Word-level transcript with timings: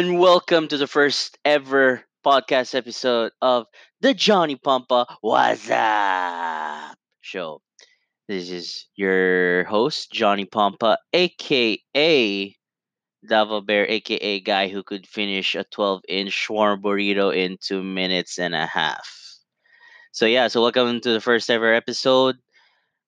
and 0.00 0.18
welcome 0.18 0.66
to 0.66 0.78
the 0.78 0.86
first 0.86 1.36
ever 1.44 2.02
podcast 2.24 2.74
episode 2.74 3.32
of 3.42 3.66
the 4.00 4.14
Johnny 4.14 4.56
Pampa 4.56 5.04
What's 5.20 5.68
Up 5.68 6.96
show. 7.20 7.60
This 8.26 8.48
is 8.48 8.86
your 8.96 9.64
host, 9.64 10.10
Johnny 10.10 10.46
Pampa, 10.46 10.96
aka 11.12 12.56
Dava 13.28 13.66
Bear, 13.66 13.86
aka 13.90 14.40
guy 14.40 14.68
who 14.68 14.82
could 14.82 15.06
finish 15.06 15.54
a 15.54 15.64
12 15.64 16.00
inch 16.08 16.32
shawarma 16.32 16.80
burrito 16.80 17.36
in 17.36 17.58
two 17.60 17.82
minutes 17.82 18.38
and 18.38 18.54
a 18.54 18.64
half. 18.64 19.06
So, 20.12 20.24
yeah, 20.24 20.48
so 20.48 20.62
welcome 20.62 21.02
to 21.02 21.12
the 21.12 21.20
first 21.20 21.50
ever 21.50 21.74
episode. 21.74 22.36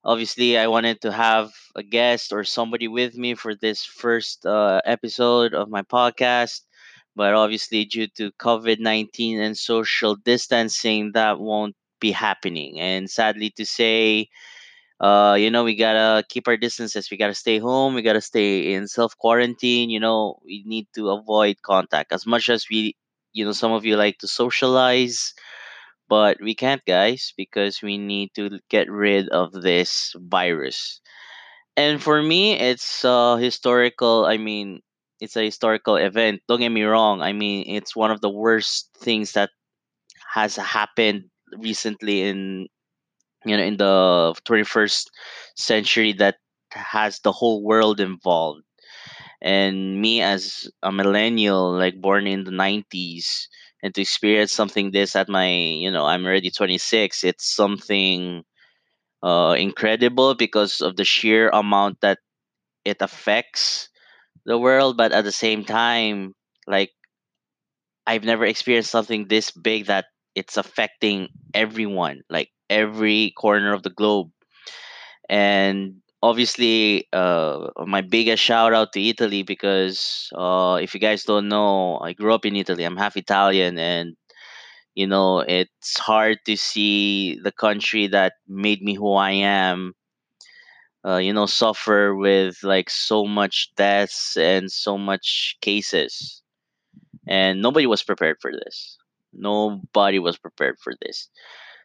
Obviously, 0.04 0.58
I 0.58 0.66
wanted 0.66 1.00
to 1.00 1.12
have 1.12 1.52
a 1.74 1.82
guest 1.82 2.34
or 2.34 2.44
somebody 2.44 2.86
with 2.86 3.14
me 3.14 3.34
for 3.34 3.54
this 3.54 3.82
first 3.82 4.44
uh, 4.44 4.82
episode 4.84 5.54
of 5.54 5.70
my 5.70 5.80
podcast. 5.80 6.60
But 7.16 7.34
obviously, 7.34 7.84
due 7.84 8.08
to 8.18 8.32
COVID 8.32 8.80
19 8.80 9.40
and 9.40 9.56
social 9.56 10.16
distancing, 10.16 11.12
that 11.12 11.40
won't 11.40 11.76
be 12.00 12.12
happening. 12.12 12.80
And 12.80 13.10
sadly 13.10 13.50
to 13.56 13.66
say, 13.66 14.28
uh, 15.00 15.36
you 15.38 15.50
know, 15.50 15.64
we 15.64 15.74
gotta 15.76 16.24
keep 16.28 16.48
our 16.48 16.56
distances. 16.56 17.10
We 17.10 17.16
gotta 17.16 17.34
stay 17.34 17.58
home. 17.58 17.94
We 17.94 18.02
gotta 18.02 18.20
stay 18.20 18.72
in 18.74 18.88
self 18.88 19.16
quarantine. 19.18 19.90
You 19.90 20.00
know, 20.00 20.38
we 20.44 20.62
need 20.66 20.86
to 20.96 21.10
avoid 21.10 21.62
contact 21.62 22.12
as 22.12 22.26
much 22.26 22.48
as 22.48 22.66
we, 22.70 22.96
you 23.32 23.44
know, 23.44 23.52
some 23.52 23.72
of 23.72 23.84
you 23.84 23.96
like 23.96 24.18
to 24.18 24.28
socialize 24.28 25.34
but 26.08 26.38
we 26.42 26.54
can't 26.54 26.84
guys 26.84 27.32
because 27.36 27.82
we 27.82 27.98
need 27.98 28.30
to 28.34 28.60
get 28.68 28.90
rid 28.90 29.28
of 29.30 29.52
this 29.52 30.14
virus 30.18 31.00
and 31.76 32.02
for 32.02 32.22
me 32.22 32.54
it's 32.54 33.04
a 33.04 33.38
historical 33.38 34.24
i 34.26 34.36
mean 34.36 34.80
it's 35.22 35.36
a 35.38 35.44
historical 35.46 35.96
event 35.96 36.42
don't 36.48 36.60
get 36.60 36.70
me 36.74 36.82
wrong 36.84 37.22
i 37.22 37.32
mean 37.32 37.64
it's 37.68 37.96
one 37.96 38.10
of 38.10 38.20
the 38.22 38.30
worst 38.30 38.90
things 38.98 39.32
that 39.34 39.50
has 40.34 40.56
happened 40.56 41.24
recently 41.58 42.22
in 42.22 42.66
you 43.44 43.56
know 43.56 43.62
in 43.62 43.76
the 43.76 44.34
21st 44.44 45.10
century 45.56 46.12
that 46.12 46.36
has 46.72 47.20
the 47.20 47.32
whole 47.32 47.62
world 47.62 48.00
involved. 48.00 48.62
And 49.42 50.00
me 50.00 50.22
as 50.22 50.68
a 50.82 50.92
millennial 50.92 51.72
like 51.76 52.00
born 52.00 52.26
in 52.26 52.44
the 52.44 52.50
90s 52.52 53.48
and 53.82 53.94
to 53.94 54.00
experience 54.02 54.52
something 54.52 54.92
this 54.92 55.16
at 55.16 55.28
my 55.28 55.48
you 55.50 55.90
know 55.90 56.06
i'm 56.06 56.24
already 56.26 56.50
26 56.50 57.24
it's 57.24 57.46
something 57.46 58.44
uh 59.22 59.56
incredible 59.58 60.34
because 60.34 60.80
of 60.80 60.96
the 60.96 61.04
sheer 61.04 61.50
amount 61.50 62.00
that 62.02 62.18
it 62.84 62.98
affects 63.02 63.90
the 64.46 64.58
world 64.58 64.96
but 64.96 65.12
at 65.12 65.24
the 65.24 65.32
same 65.32 65.64
time 65.64 66.34
like 66.66 66.90
i've 68.06 68.24
never 68.24 68.44
experienced 68.44 68.90
something 68.90 69.26
this 69.28 69.50
big 69.50 69.86
that 69.86 70.06
it's 70.34 70.56
affecting 70.56 71.28
everyone 71.54 72.22
like 72.30 72.48
every 72.70 73.32
corner 73.36 73.74
of 73.74 73.82
the 73.82 73.90
globe. 73.90 74.30
And 75.28 76.02
obviously 76.22 77.08
uh 77.12 77.68
my 77.86 78.00
biggest 78.00 78.42
shout 78.42 78.72
out 78.72 78.92
to 78.92 79.00
italy 79.02 79.42
because 79.42 80.28
uh 80.36 80.78
if 80.80 80.94
you 80.94 81.00
guys 81.00 81.24
don't 81.24 81.48
know 81.48 81.98
i 81.98 82.12
grew 82.12 82.32
up 82.32 82.46
in 82.46 82.54
italy. 82.56 82.84
I'm 82.84 82.96
half 82.96 83.16
italian 83.16 83.78
and 83.78 84.14
you 84.94 85.06
know 85.06 85.40
it's 85.40 85.98
hard 85.98 86.38
to 86.46 86.56
see 86.56 87.38
the 87.42 87.52
country 87.52 88.08
that 88.08 88.34
made 88.48 88.82
me 88.82 88.94
who 88.94 89.14
i 89.14 89.32
am 89.32 89.94
uh, 91.06 91.16
you 91.18 91.32
know 91.32 91.46
suffer 91.46 92.14
with 92.14 92.62
like 92.62 92.90
so 92.90 93.24
much 93.26 93.72
deaths 93.76 94.36
and 94.36 94.70
so 94.70 94.98
much 94.98 95.56
cases. 95.60 96.42
And 97.28 97.62
nobody 97.62 97.86
was 97.86 98.02
prepared 98.02 98.38
for 98.40 98.52
this. 98.52 98.98
Nobody 99.32 100.18
was 100.18 100.38
prepared 100.38 100.78
for 100.82 100.94
this. 101.02 101.28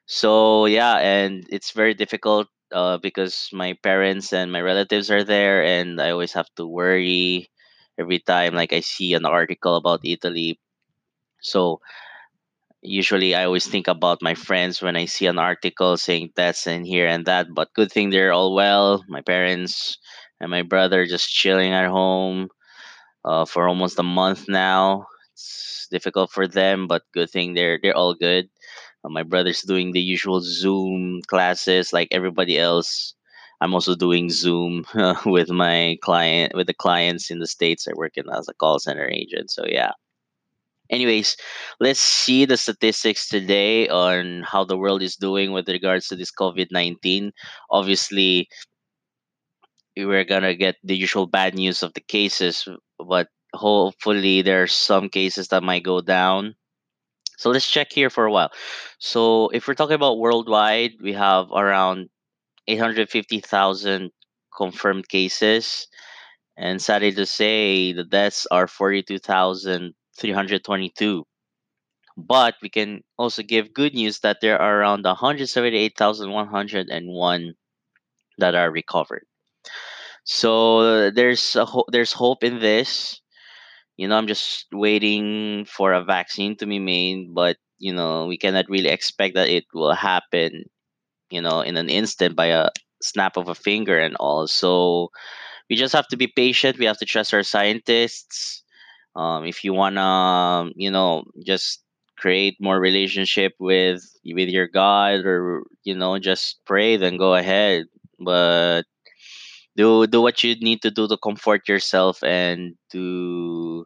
So 0.08 0.66
yeah 0.66 0.98
and 1.00 1.46
it's 1.52 1.72
very 1.72 1.94
difficult 1.94 2.48
uh, 2.72 2.98
because 2.98 3.50
my 3.54 3.74
parents 3.84 4.34
and 4.34 4.52
my 4.52 4.62
relatives 4.62 5.12
are 5.12 5.24
there 5.24 5.64
and 5.64 6.02
i 6.02 6.12
always 6.12 6.34
have 6.34 6.50
to 6.56 6.68
worry 6.68 7.48
every 8.00 8.20
time 8.20 8.56
like 8.56 8.74
i 8.74 8.82
see 8.82 9.14
an 9.14 9.26
article 9.26 9.76
about 9.78 10.02
italy. 10.04 10.60
So 11.42 11.82
usually 12.82 13.36
i 13.36 13.44
always 13.46 13.68
think 13.68 13.88
about 13.88 14.22
my 14.22 14.34
friends 14.34 14.82
when 14.82 14.96
i 14.96 15.06
see 15.06 15.26
an 15.26 15.40
article 15.40 15.98
saying 15.98 16.30
that's 16.36 16.68
in 16.68 16.86
here 16.86 17.08
and 17.08 17.26
that 17.26 17.48
but 17.54 17.74
good 17.74 17.92
thing 17.92 18.10
they're 18.10 18.34
all 18.34 18.54
well. 18.54 19.04
My 19.08 19.22
parents 19.22 19.98
and 20.40 20.52
my 20.52 20.62
brother 20.62 21.06
just 21.06 21.30
chilling 21.30 21.74
at 21.74 21.90
home 21.90 22.50
uh, 23.26 23.46
for 23.46 23.68
almost 23.68 24.00
a 24.00 24.04
month 24.04 24.48
now. 24.48 25.06
It's 25.34 25.88
difficult 25.92 26.32
for 26.32 26.48
them 26.48 26.88
but 26.88 27.04
good 27.14 27.30
thing 27.30 27.54
they're 27.54 27.80
they're 27.82 27.98
all 27.98 28.14
good. 28.16 28.50
Uh, 29.04 29.10
my 29.10 29.24
brother's 29.24 29.62
doing 29.62 29.92
the 29.92 30.02
usual 30.02 30.42
zoom 30.42 31.22
classes 31.28 31.94
like 31.94 32.10
everybody 32.12 32.58
else. 32.60 33.16
I'm 33.62 33.74
also 33.74 33.96
doing 33.96 34.30
zoom 34.30 34.86
with 35.26 35.50
my 35.50 35.98
client 36.04 36.54
with 36.56 36.68
the 36.68 36.76
clients 36.76 37.32
in 37.32 37.40
the 37.40 37.48
states 37.48 37.88
i 37.88 37.94
work 37.96 38.18
in 38.18 38.30
as 38.30 38.48
a 38.50 38.54
call 38.54 38.80
center 38.80 39.10
agent 39.10 39.50
so 39.52 39.66
yeah 39.68 39.94
Anyways, 40.90 41.36
let's 41.80 42.00
see 42.00 42.46
the 42.46 42.58
statistics 42.58 43.28
today 43.28 43.90
on 43.90 44.44
how 44.44 44.64
the 44.64 44.78
world 44.78 45.02
is 45.02 45.16
doing 45.16 45.52
with 45.52 45.68
regards 45.70 46.08
to 46.08 46.16
this 46.16 46.32
COVID 46.32 46.68
19. 46.72 47.32
Obviously, 47.72 48.48
we're 49.98 50.24
gonna 50.24 50.56
get 50.56 50.76
the 50.84 50.96
usual 50.96 51.28
bad 51.28 51.56
news 51.56 51.84
of 51.84 51.94
the 51.94 52.02
cases, 52.02 52.68
but 53.00 53.28
hopefully, 53.54 54.42
there 54.42 54.64
are 54.64 54.68
some 54.68 55.10
cases 55.10 55.50
that 55.50 55.64
might 55.64 55.84
go 55.84 56.02
down. 56.02 56.56
So 57.38 57.50
let's 57.52 57.70
check 57.70 57.92
here 57.94 58.10
for 58.10 58.26
a 58.26 58.32
while. 58.32 58.52
So, 59.00 59.50
if 59.50 59.68
we're 59.68 59.76
talking 59.76 59.96
about 59.96 60.20
worldwide, 60.20 60.94
we 61.02 61.14
have 61.14 61.52
around 61.52 62.10
850,000 62.68 64.12
confirmed 64.56 65.08
cases. 65.10 65.88
And 66.58 66.82
sadly 66.82 67.12
to 67.14 67.26
say, 67.26 67.94
the 67.94 68.04
deaths 68.04 68.48
are 68.52 68.68
42,322. 70.18 71.26
But 72.18 72.56
we 72.62 72.70
can 72.70 73.04
also 73.18 73.44
give 73.44 73.74
good 73.74 73.94
news 73.96 74.20
that 74.22 74.40
there 74.42 74.60
are 74.62 74.80
around 74.82 75.06
178,101 75.06 77.56
that 78.40 78.56
are 78.56 78.72
recovered. 78.72 79.26
So 80.26 81.10
there's 81.12 81.56
a 81.56 81.66
ho- 81.66 81.86
there's 81.92 82.14
hope 82.14 82.44
in 82.44 82.60
this. 82.60 83.22
You 83.98 84.08
know, 84.08 84.18
I'm 84.18 84.28
just 84.28 84.68
waiting 84.74 85.66
for 85.66 85.94
a 85.94 86.04
vaccine 86.04 86.56
to 86.58 86.66
be 86.68 86.80
made, 86.80 87.34
but 87.34 87.58
you 87.80 87.94
know, 87.94 88.26
we 88.28 88.38
cannot 88.38 88.70
really 88.70 88.90
expect 88.90 89.36
that 89.36 89.50
it 89.50 89.66
will 89.74 89.94
happen, 89.94 90.66
you 91.32 91.42
know, 91.42 91.62
in 91.62 91.78
an 91.78 91.90
instant 91.90 92.36
by 92.36 92.48
a 92.48 92.70
snap 93.02 93.38
of 93.38 93.48
a 93.50 93.56
finger 93.56 93.98
and 94.00 94.16
all. 94.18 94.48
So 94.48 95.10
we 95.70 95.76
just 95.78 95.94
have 95.94 96.08
to 96.10 96.18
be 96.18 96.28
patient. 96.28 96.78
We 96.80 96.86
have 96.86 96.98
to 97.00 97.06
trust 97.06 97.34
our 97.34 97.44
scientists. 97.44 98.64
Um, 99.18 99.46
if 99.46 99.66
you 99.66 99.74
wanna, 99.74 100.72
you 100.78 100.92
know, 100.92 101.26
just 101.46 101.84
create 102.18 102.58
more 102.62 102.80
relationship 102.80 103.54
with 103.60 104.02
with 104.26 104.50
your 104.50 104.68
God, 104.70 105.26
or 105.26 105.64
you 105.84 105.96
know, 105.96 106.20
just 106.20 106.62
pray, 106.66 106.98
then 106.98 107.18
go 107.18 107.36
ahead. 107.36 107.86
But 108.20 108.84
do 109.76 110.08
do 110.08 110.22
what 110.22 110.44
you 110.44 110.56
need 110.60 110.82
to 110.84 110.92
do 110.92 111.08
to 111.08 111.18
comfort 111.18 111.68
yourself 111.70 112.24
and 112.24 112.76
to 112.92 113.86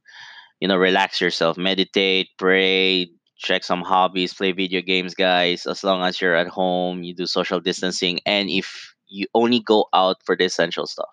you 0.62 0.68
know 0.68 0.78
relax 0.78 1.22
yourself. 1.22 1.58
Meditate, 1.58 2.30
pray, 2.38 3.10
check 3.38 3.64
some 3.64 3.82
hobbies, 3.84 4.34
play 4.34 4.52
video 4.54 4.82
games, 4.82 5.16
guys. 5.16 5.68
As 5.68 5.84
long 5.84 6.04
as 6.04 6.22
you're 6.22 6.36
at 6.36 6.48
home, 6.50 7.04
you 7.04 7.16
do 7.16 7.28
social 7.28 7.60
distancing, 7.62 8.20
and 8.26 8.50
if 8.50 8.96
you 9.10 9.28
only 9.36 9.60
go 9.62 9.88
out 9.94 10.18
for 10.26 10.36
the 10.38 10.46
essential 10.46 10.88
stuff 10.88 11.10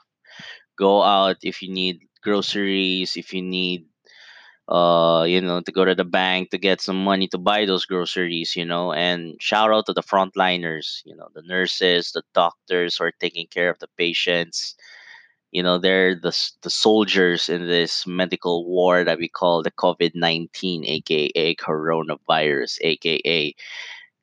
go 0.78 1.02
out 1.02 1.37
if 1.42 1.62
you 1.62 1.72
need 1.72 2.00
groceries, 2.22 3.16
if 3.16 3.32
you 3.34 3.42
need 3.42 3.88
uh 4.68 5.24
you 5.26 5.40
know 5.40 5.60
to 5.62 5.72
go 5.72 5.84
to 5.84 5.94
the 5.94 6.04
bank 6.04 6.50
to 6.50 6.58
get 6.58 6.80
some 6.80 7.02
money 7.02 7.26
to 7.28 7.38
buy 7.38 7.64
those 7.64 7.86
groceries, 7.86 8.54
you 8.56 8.64
know, 8.64 8.92
and 8.92 9.36
shout 9.40 9.72
out 9.72 9.86
to 9.86 9.92
the 9.94 10.02
frontliners, 10.02 11.02
you 11.04 11.16
know, 11.16 11.28
the 11.34 11.42
nurses, 11.42 12.12
the 12.12 12.22
doctors 12.34 12.96
who 12.96 13.04
are 13.04 13.12
taking 13.20 13.46
care 13.48 13.70
of 13.70 13.78
the 13.80 13.88
patients. 13.98 14.76
You 15.52 15.62
know, 15.62 15.78
they're 15.78 16.14
the 16.14 16.32
the 16.62 16.70
soldiers 16.70 17.48
in 17.48 17.66
this 17.68 18.06
medical 18.06 18.66
war 18.66 19.04
that 19.04 19.18
we 19.18 19.28
call 19.28 19.62
the 19.62 19.70
COVID 19.72 20.12
nineteen, 20.14 20.84
aka 20.86 21.54
coronavirus, 21.56 22.78
aka 22.82 23.54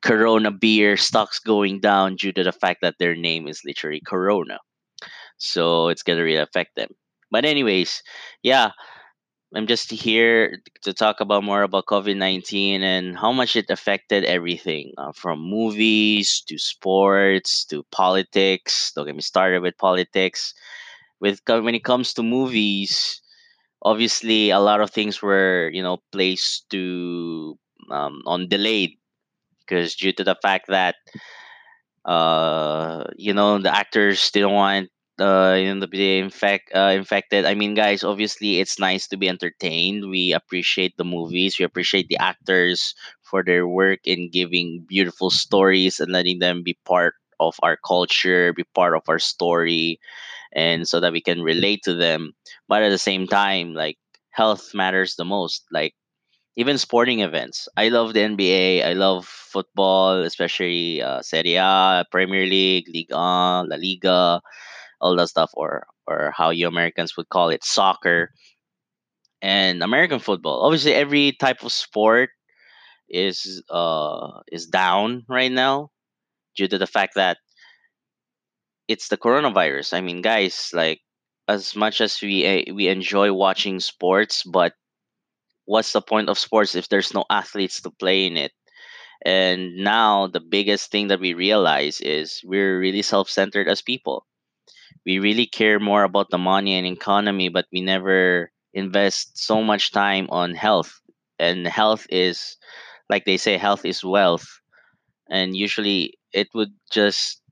Corona 0.02 0.50
beer 0.52 0.96
stocks 0.96 1.38
going 1.40 1.80
down 1.80 2.16
due 2.16 2.32
to 2.32 2.44
the 2.44 2.52
fact 2.52 2.80
that 2.82 2.96
their 2.98 3.16
name 3.16 3.48
is 3.48 3.62
literally 3.64 4.00
Corona 4.06 4.58
so 5.38 5.88
it's 5.88 6.02
gonna 6.02 6.22
really 6.22 6.36
affect 6.40 6.76
them. 6.76 6.88
But 7.30 7.44
anyways, 7.44 8.02
yeah, 8.42 8.70
I'm 9.56 9.66
just 9.66 9.90
here 9.90 10.60
to 10.82 10.92
talk 10.92 11.20
about 11.20 11.42
more 11.42 11.62
about 11.62 11.86
COVID 11.86 12.16
nineteen 12.16 12.82
and 12.82 13.16
how 13.16 13.32
much 13.32 13.56
it 13.56 13.70
affected 13.70 14.24
everything 14.24 14.92
uh, 14.98 15.12
from 15.12 15.40
movies 15.40 16.44
to 16.48 16.58
sports 16.58 17.64
to 17.72 17.82
politics. 17.90 18.92
Don't 18.94 19.06
get 19.06 19.16
me 19.16 19.22
started 19.22 19.62
with 19.62 19.78
politics. 19.78 20.52
With 21.20 21.40
when 21.48 21.74
it 21.74 21.84
comes 21.84 22.12
to 22.14 22.22
movies, 22.22 23.22
obviously 23.82 24.50
a 24.50 24.60
lot 24.60 24.82
of 24.82 24.90
things 24.90 25.22
were 25.22 25.70
you 25.72 25.82
know 25.82 25.98
placed 26.12 26.68
to 26.70 27.58
um, 27.90 28.20
on 28.26 28.48
delayed 28.48 28.98
because 29.64 29.96
due 29.96 30.12
to 30.12 30.24
the 30.24 30.36
fact 30.42 30.68
that 30.68 30.96
uh 32.04 33.04
you 33.16 33.34
know 33.34 33.58
the 33.58 33.74
actors 33.74 34.30
didn't 34.30 34.52
want 34.52 34.90
uh 35.18 35.56
know 35.74 35.80
to 35.80 35.86
be 35.88 36.18
infect 36.18 36.70
uh, 36.74 36.92
infected. 36.94 37.44
I 37.46 37.54
mean 37.54 37.74
guys 37.74 38.04
obviously 38.04 38.60
it's 38.60 38.78
nice 38.78 39.08
to 39.08 39.16
be 39.16 39.28
entertained. 39.28 40.08
We 40.10 40.32
appreciate 40.32 40.96
the 40.96 41.04
movies. 41.04 41.58
We 41.58 41.64
appreciate 41.64 42.08
the 42.08 42.18
actors 42.18 42.94
for 43.22 43.42
their 43.42 43.66
work 43.66 44.00
in 44.04 44.30
giving 44.30 44.84
beautiful 44.88 45.30
stories 45.30 46.00
and 46.00 46.12
letting 46.12 46.38
them 46.40 46.62
be 46.62 46.76
part 46.84 47.14
of 47.40 47.56
our 47.62 47.76
culture 47.76 48.52
be 48.52 48.64
part 48.74 48.96
of 48.96 49.02
our 49.08 49.18
story 49.18 50.00
and 50.54 50.88
so 50.88 51.00
that 51.00 51.12
we 51.12 51.20
can 51.22 51.42
relate 51.42 51.82
to 51.84 51.94
them. 51.94 52.32
But 52.68 52.82
at 52.82 52.90
the 52.90 52.98
same 52.98 53.26
time 53.28 53.74
like 53.74 53.98
health 54.30 54.74
matters 54.74 55.16
the 55.16 55.24
most. 55.26 55.64
Like 55.72 55.94
even 56.56 56.78
sporting 56.78 57.20
events. 57.20 57.68
I 57.76 57.88
love 57.88 58.14
the 58.14 58.22
NBA. 58.22 58.82
I 58.82 58.92
love 58.94 59.26
football, 59.26 60.22
especially 60.22 61.02
uh, 61.02 61.20
Serie 61.22 61.56
A, 61.56 62.04
Premier 62.10 62.46
League, 62.46 62.88
Liga, 62.88 63.16
La 63.68 63.76
Liga, 63.76 64.40
all 65.00 65.16
that 65.16 65.28
stuff, 65.28 65.50
or 65.54 65.86
or 66.06 66.32
how 66.36 66.50
you 66.50 66.68
Americans 66.68 67.16
would 67.16 67.28
call 67.28 67.50
it, 67.50 67.64
soccer 67.64 68.30
and 69.42 69.82
American 69.82 70.18
football. 70.18 70.62
Obviously, 70.64 70.94
every 70.94 71.32
type 71.32 71.62
of 71.64 71.72
sport 71.72 72.30
is 73.08 73.62
uh 73.70 74.40
is 74.50 74.66
down 74.66 75.24
right 75.28 75.52
now 75.52 75.90
due 76.56 76.68
to 76.68 76.78
the 76.78 76.86
fact 76.86 77.14
that 77.16 77.38
it's 78.88 79.08
the 79.08 79.16
coronavirus. 79.16 79.94
I 79.94 80.00
mean, 80.00 80.22
guys, 80.22 80.70
like 80.72 81.00
as 81.48 81.76
much 81.76 82.00
as 82.00 82.20
we 82.22 82.46
uh, 82.46 82.74
we 82.74 82.88
enjoy 82.88 83.32
watching 83.32 83.80
sports, 83.80 84.42
but 84.44 84.74
what's 85.66 85.92
the 85.92 86.02
point 86.02 86.28
of 86.28 86.38
sports 86.38 86.74
if 86.74 86.88
there's 86.88 87.14
no 87.14 87.24
athletes 87.30 87.80
to 87.82 87.90
play 87.90 88.26
in 88.26 88.36
it? 88.36 88.52
And 89.24 89.76
now 89.78 90.28
the 90.28 90.40
biggest 90.40 90.90
thing 90.90 91.08
that 91.08 91.20
we 91.20 91.34
realize 91.34 92.00
is 92.00 92.40
we're 92.44 92.78
really 92.78 93.02
self-centered 93.02 93.68
as 93.68 93.82
people. 93.82 94.26
We 95.06 95.18
really 95.20 95.46
care 95.46 95.80
more 95.80 96.04
about 96.04 96.30
the 96.30 96.38
money 96.38 96.74
and 96.74 96.86
economy, 96.86 97.48
but 97.48 97.66
we 97.72 97.80
never 97.80 98.52
invest 98.74 99.38
so 99.38 99.62
much 99.62 99.92
time 99.92 100.28
on 100.30 100.54
health. 100.54 101.00
And 101.38 101.66
health 101.66 102.06
is, 102.10 102.56
like 103.10 103.24
they 103.24 103.36
say, 103.38 103.56
health 103.58 103.84
is 103.86 104.04
wealth. 104.04 104.46
And 105.30 105.56
usually 105.56 106.18
it 106.32 106.48
would 106.54 106.74
just 106.92 107.42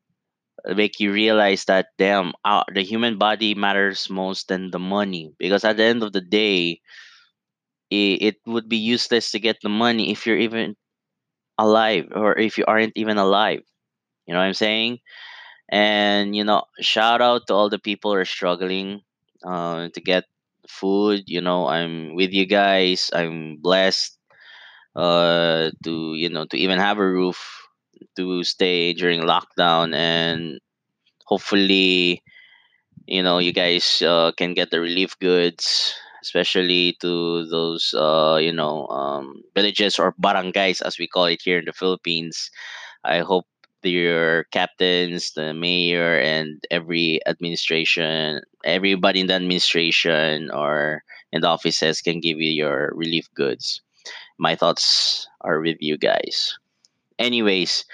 make 0.66 1.00
you 1.00 1.12
realize 1.12 1.64
that, 1.66 1.88
damn, 1.98 2.32
uh, 2.44 2.64
the 2.74 2.82
human 2.82 3.18
body 3.18 3.54
matters 3.54 4.10
most 4.10 4.48
than 4.48 4.70
the 4.70 4.78
money. 4.80 5.32
Because 5.38 5.64
at 5.64 5.76
the 5.78 5.84
end 5.84 6.02
of 6.02 6.12
the 6.12 6.20
day, 6.22 6.80
i- 7.92 8.18
it 8.20 8.36
would 8.46 8.68
be 8.68 8.76
useless 8.76 9.30
to 9.30 9.38
get 9.38 9.56
the 9.62 9.68
money 9.68 10.10
if 10.10 10.26
you're 10.26 10.38
even 10.38 10.76
alive 11.58 12.08
or 12.14 12.38
if 12.38 12.58
you 12.58 12.64
aren't 12.66 12.94
even 12.96 13.18
alive. 13.18 13.62
You 14.26 14.34
know 14.34 14.40
what 14.40 14.46
I'm 14.46 14.54
saying? 14.54 15.00
And 15.70 16.36
you 16.36 16.44
know, 16.44 16.64
shout 16.80 17.20
out 17.22 17.46
to 17.48 17.54
all 17.54 17.68
the 17.70 17.78
people 17.78 18.12
who 18.12 18.18
are 18.18 18.24
struggling 18.24 19.02
uh, 19.44 19.88
to 19.94 20.00
get 20.00 20.24
food. 20.68 21.24
You 21.26 21.40
know, 21.40 21.66
I'm 21.68 22.14
with 22.14 22.32
you 22.32 22.46
guys. 22.46 23.10
I'm 23.14 23.56
blessed 23.60 24.18
uh, 24.96 25.70
to 25.84 26.14
you 26.14 26.30
know 26.30 26.46
to 26.46 26.56
even 26.58 26.78
have 26.78 26.98
a 26.98 27.06
roof 27.08 27.38
to 28.16 28.44
stay 28.44 28.92
during 28.94 29.22
lockdown, 29.22 29.94
and 29.94 30.60
hopefully, 31.26 32.22
you 33.06 33.22
know, 33.22 33.38
you 33.38 33.52
guys 33.52 34.02
uh, 34.02 34.32
can 34.36 34.54
get 34.54 34.70
the 34.70 34.80
relief 34.80 35.18
goods. 35.20 35.94
Especially 36.24 36.96
to 37.02 37.44
those, 37.52 37.92
uh, 37.92 38.38
you 38.40 38.50
know, 38.50 38.86
um, 38.88 39.42
villages 39.54 39.98
or 39.98 40.14
barangays, 40.20 40.80
as 40.80 40.98
we 40.98 41.06
call 41.06 41.26
it 41.26 41.42
here 41.44 41.58
in 41.58 41.66
the 41.66 41.72
Philippines, 41.74 42.50
I 43.04 43.20
hope 43.20 43.46
your 43.84 44.44
captains, 44.44 45.32
the 45.32 45.54
mayor, 45.54 46.18
and 46.18 46.64
every 46.70 47.20
administration, 47.26 48.40
everybody 48.64 49.20
in 49.20 49.26
the 49.28 49.34
administration 49.34 50.50
or 50.50 51.02
in 51.32 51.40
the 51.40 51.48
offices 51.48 52.00
can 52.00 52.20
give 52.20 52.40
you 52.40 52.50
your 52.50 52.92
relief 52.94 53.28
goods. 53.34 53.80
My 54.38 54.56
thoughts 54.56 55.28
are 55.40 55.60
with 55.60 55.78
you 55.80 55.96
guys. 55.98 56.58
Anyways, 57.18 57.84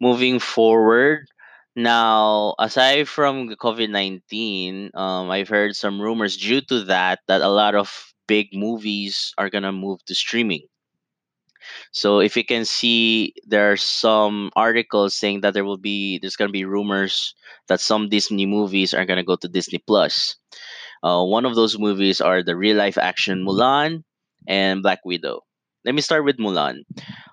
moving 0.00 0.38
forward. 0.38 1.28
Now, 1.74 2.54
aside 2.58 3.08
from 3.08 3.48
COVID 3.48 3.90
19, 3.90 4.90
um, 4.94 5.30
I've 5.30 5.48
heard 5.48 5.74
some 5.76 6.00
rumors 6.00 6.36
due 6.36 6.60
to 6.68 6.84
that 6.84 7.20
that 7.28 7.40
a 7.40 7.48
lot 7.48 7.74
of 7.74 8.12
big 8.26 8.48
movies 8.52 9.34
are 9.38 9.50
going 9.50 9.64
to 9.64 9.72
move 9.72 10.04
to 10.04 10.14
streaming 10.14 10.68
so 11.92 12.20
if 12.20 12.36
you 12.36 12.44
can 12.44 12.64
see, 12.64 13.34
there 13.46 13.72
are 13.72 13.76
some 13.76 14.50
articles 14.56 15.14
saying 15.16 15.42
that 15.42 15.54
there 15.54 15.64
will 15.64 15.78
be 15.78 16.18
there's 16.18 16.36
gonna 16.36 16.52
be 16.52 16.64
rumors 16.64 17.34
that 17.68 17.80
some 17.80 18.08
Disney 18.08 18.46
movies 18.46 18.94
are 18.94 19.04
gonna 19.04 19.24
go 19.24 19.36
to 19.36 19.48
Disney 19.48 19.78
Plus. 19.78 20.36
Uh, 21.02 21.24
one 21.24 21.44
of 21.44 21.54
those 21.54 21.78
movies 21.78 22.20
are 22.20 22.42
the 22.42 22.56
real 22.56 22.76
life 22.76 22.98
action 22.98 23.44
Mulan 23.44 24.04
and 24.46 24.82
Black 24.82 25.00
Widow. 25.04 25.42
Let 25.84 25.94
me 25.94 26.00
start 26.00 26.24
with 26.24 26.38
Mulan. 26.38 26.86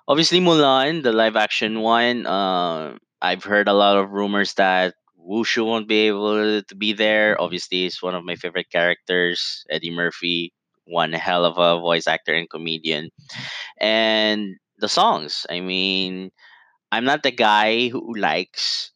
Obviously, 0.08 0.40
Mulan, 0.40 1.02
the 1.02 1.12
live 1.12 1.36
action 1.36 1.80
one. 1.80 2.26
Uh, 2.26 2.98
I've 3.22 3.44
heard 3.44 3.68
a 3.68 3.72
lot 3.72 3.96
of 3.96 4.10
rumors 4.10 4.54
that 4.54 4.94
Mushu 5.18 5.64
won't 5.64 5.86
be 5.86 6.08
able 6.08 6.62
to 6.62 6.74
be 6.74 6.92
there. 6.92 7.40
Obviously, 7.40 7.82
he's 7.86 8.02
one 8.02 8.14
of 8.14 8.24
my 8.24 8.34
favorite 8.34 8.70
characters. 8.70 9.64
Eddie 9.70 9.94
Murphy, 9.94 10.52
one 10.90 11.12
hell 11.12 11.44
of 11.44 11.58
a 11.58 11.80
voice 11.80 12.06
actor 12.06 12.34
and 12.34 12.50
comedian 12.50 13.10
and 13.78 14.56
the 14.78 14.88
songs. 14.88 15.46
I 15.50 15.60
mean, 15.60 16.30
I'm 16.92 17.04
not 17.04 17.22
the 17.22 17.32
guy 17.32 17.88
who 17.88 18.14
likes 18.16 18.92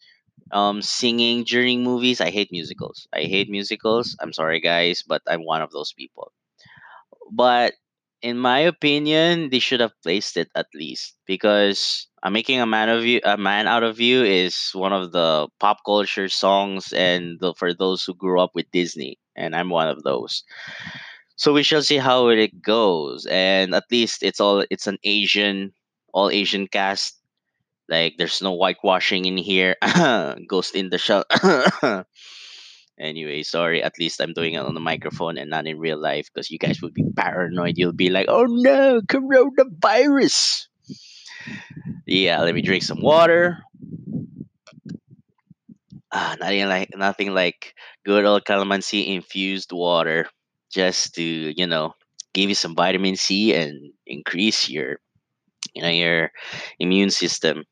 um 0.52 0.82
singing 0.82 1.44
during 1.44 1.82
movies. 1.84 2.20
I 2.20 2.30
hate 2.30 2.50
musicals. 2.52 3.08
I 3.12 3.22
hate 3.24 3.50
musicals. 3.50 4.16
I'm 4.20 4.32
sorry 4.32 4.60
guys, 4.60 5.02
but 5.06 5.22
I'm 5.28 5.44
one 5.44 5.62
of 5.62 5.72
those 5.72 5.92
people. 5.92 6.32
But 7.30 7.74
in 8.22 8.38
my 8.38 8.60
opinion, 8.60 9.50
they 9.50 9.58
should 9.58 9.80
have 9.80 9.92
placed 10.02 10.36
it 10.38 10.48
at 10.54 10.66
least 10.74 11.16
because 11.26 12.08
I'm 12.22 12.32
making 12.32 12.60
a 12.60 12.66
man 12.66 12.88
of 12.88 13.04
you 13.04 13.20
a 13.24 13.36
man 13.36 13.66
out 13.66 13.82
of 13.82 14.00
you 14.00 14.24
is 14.24 14.70
one 14.72 14.92
of 14.94 15.12
the 15.12 15.48
pop 15.60 15.78
culture 15.84 16.28
songs 16.30 16.92
and 16.92 17.38
the, 17.40 17.54
for 17.54 17.74
those 17.74 18.04
who 18.04 18.14
grew 18.14 18.40
up 18.40 18.52
with 18.54 18.70
Disney 18.70 19.18
and 19.36 19.54
I'm 19.54 19.68
one 19.68 19.88
of 19.88 20.02
those. 20.04 20.44
So 21.36 21.52
we 21.52 21.62
shall 21.62 21.82
see 21.82 21.98
how 21.98 22.28
it 22.28 22.62
goes. 22.62 23.26
And 23.26 23.74
at 23.74 23.84
least 23.90 24.22
it's 24.22 24.40
all 24.40 24.64
it's 24.70 24.86
an 24.86 24.98
Asian 25.04 25.72
all 26.12 26.30
Asian 26.30 26.68
cast. 26.68 27.20
Like 27.88 28.14
there's 28.16 28.40
no 28.40 28.54
whitewashing 28.54 29.26
in 29.26 29.36
here. 29.36 29.76
Ghost 30.48 30.74
in 30.74 30.88
the 30.90 30.98
shell. 30.98 31.24
anyway, 32.98 33.42
sorry. 33.42 33.82
At 33.82 33.98
least 33.98 34.20
I'm 34.20 34.32
doing 34.32 34.54
it 34.54 34.64
on 34.64 34.74
the 34.74 34.80
microphone 34.80 35.36
and 35.36 35.50
not 35.50 35.66
in 35.66 35.78
real 35.78 36.00
life 36.00 36.30
because 36.32 36.50
you 36.50 36.58
guys 36.58 36.80
would 36.80 36.94
be 36.94 37.04
paranoid. 37.16 37.76
You'll 37.76 37.92
be 37.92 38.08
like, 38.08 38.26
"Oh 38.28 38.46
no, 38.48 39.02
coronavirus." 39.02 40.68
Yeah, 42.06 42.40
let 42.40 42.54
me 42.54 42.62
drink 42.62 42.84
some 42.84 43.02
water. 43.02 43.58
Ah, 46.12 46.36
nothing 46.38 46.68
like 46.68 46.88
nothing 46.96 47.34
like 47.34 47.74
good 48.06 48.24
old 48.24 48.44
calamansi 48.44 49.08
infused 49.08 49.72
water, 49.72 50.28
just 50.74 51.14
to 51.16 51.22
you 51.22 51.66
know 51.66 51.94
give 52.34 52.48
you 52.50 52.54
some 52.56 52.74
vitamin 52.74 53.16
C 53.16 53.54
and 53.54 53.92
increase 54.06 54.68
your 54.68 54.98
you 55.74 55.82
know 55.82 55.90
your 55.90 56.30
immune 56.78 57.10
system. 57.10 57.64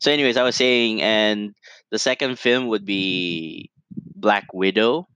So, 0.00 0.12
anyways, 0.12 0.36
I 0.36 0.42
was 0.44 0.56
saying, 0.56 1.02
and 1.02 1.54
the 1.90 1.98
second 1.98 2.38
film 2.38 2.68
would 2.68 2.84
be 2.84 3.70
Black 4.16 4.52
Widow. 4.52 5.08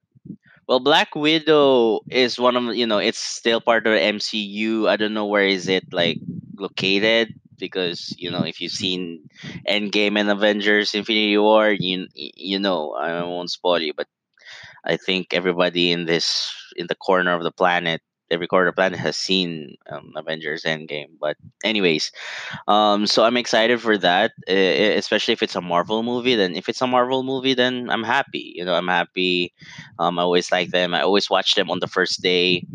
Well, 0.69 0.81
Black 0.81 1.15
Widow 1.15 2.01
is 2.11 2.39
one 2.39 2.57
of 2.57 2.75
you 2.77 2.87
know 2.87 2.99
it's 2.99 3.19
still 3.19 3.61
part 3.61 3.87
of 3.87 3.95
the 3.95 4.01
MCU. 4.01 4.89
I 4.89 4.97
don't 4.97 5.15
know 5.15 5.27
where 5.27 5.47
is 5.47 5.69
it 5.69 5.85
like 5.93 6.19
located 6.59 7.35
because 7.59 8.15
you 8.19 8.31
know 8.31 8.43
if 8.43 8.61
you've 8.61 8.73
seen 8.73 9.29
Endgame 9.69 10.19
and 10.19 10.31
Avengers: 10.31 10.95
Infinity 10.95 11.39
War, 11.39 11.71
you 11.71 12.09
you 12.15 12.59
know 12.59 12.93
I 12.95 13.23
won't 13.23 13.51
spoil 13.51 13.81
you, 13.81 13.95
but 13.97 14.09
I 14.85 14.97
think 14.97 15.35
everybody 15.35 15.93
in 15.93 16.07
this 16.07 16.51
in 16.77 16.87
the 16.89 16.95
corner 16.95 17.35
of 17.35 17.43
the 17.43 17.53
planet, 17.53 18.03
every 18.31 18.47
corner 18.47 18.69
of 18.69 18.75
the 18.75 18.77
planet 18.77 18.99
has 18.99 19.17
seen 19.17 19.77
um, 19.91 20.13
Avengers 20.17 20.65
Endgame. 20.65 21.19
But 21.21 21.37
anyways, 21.65 22.13
um, 22.69 23.07
so 23.07 23.25
I'm 23.25 23.37
excited 23.37 23.81
for 23.81 23.99
that, 23.99 24.33
especially 24.49 25.33
if 25.33 25.43
it's 25.43 25.57
a 25.57 25.61
Marvel 25.61 26.03
movie. 26.03 26.35
Then 26.35 26.57
if 26.57 26.69
it's 26.69 26.83
a 26.83 26.87
Marvel 26.87 27.23
movie, 27.23 27.55
then 27.55 27.89
I'm 27.91 28.05
happy. 28.05 28.53
You 28.57 28.65
know, 28.65 28.75
I'm 28.75 28.89
happy. 28.89 29.53
Um, 29.99 30.19
I 30.19 30.23
always 30.23 30.51
like 30.53 30.71
them. 30.71 30.95
I 30.95 31.03
always 31.03 31.31
watch 31.31 31.55
them 31.55 31.71
on 31.71 31.81
the 31.81 31.89
first 31.89 32.23
day. 32.23 32.67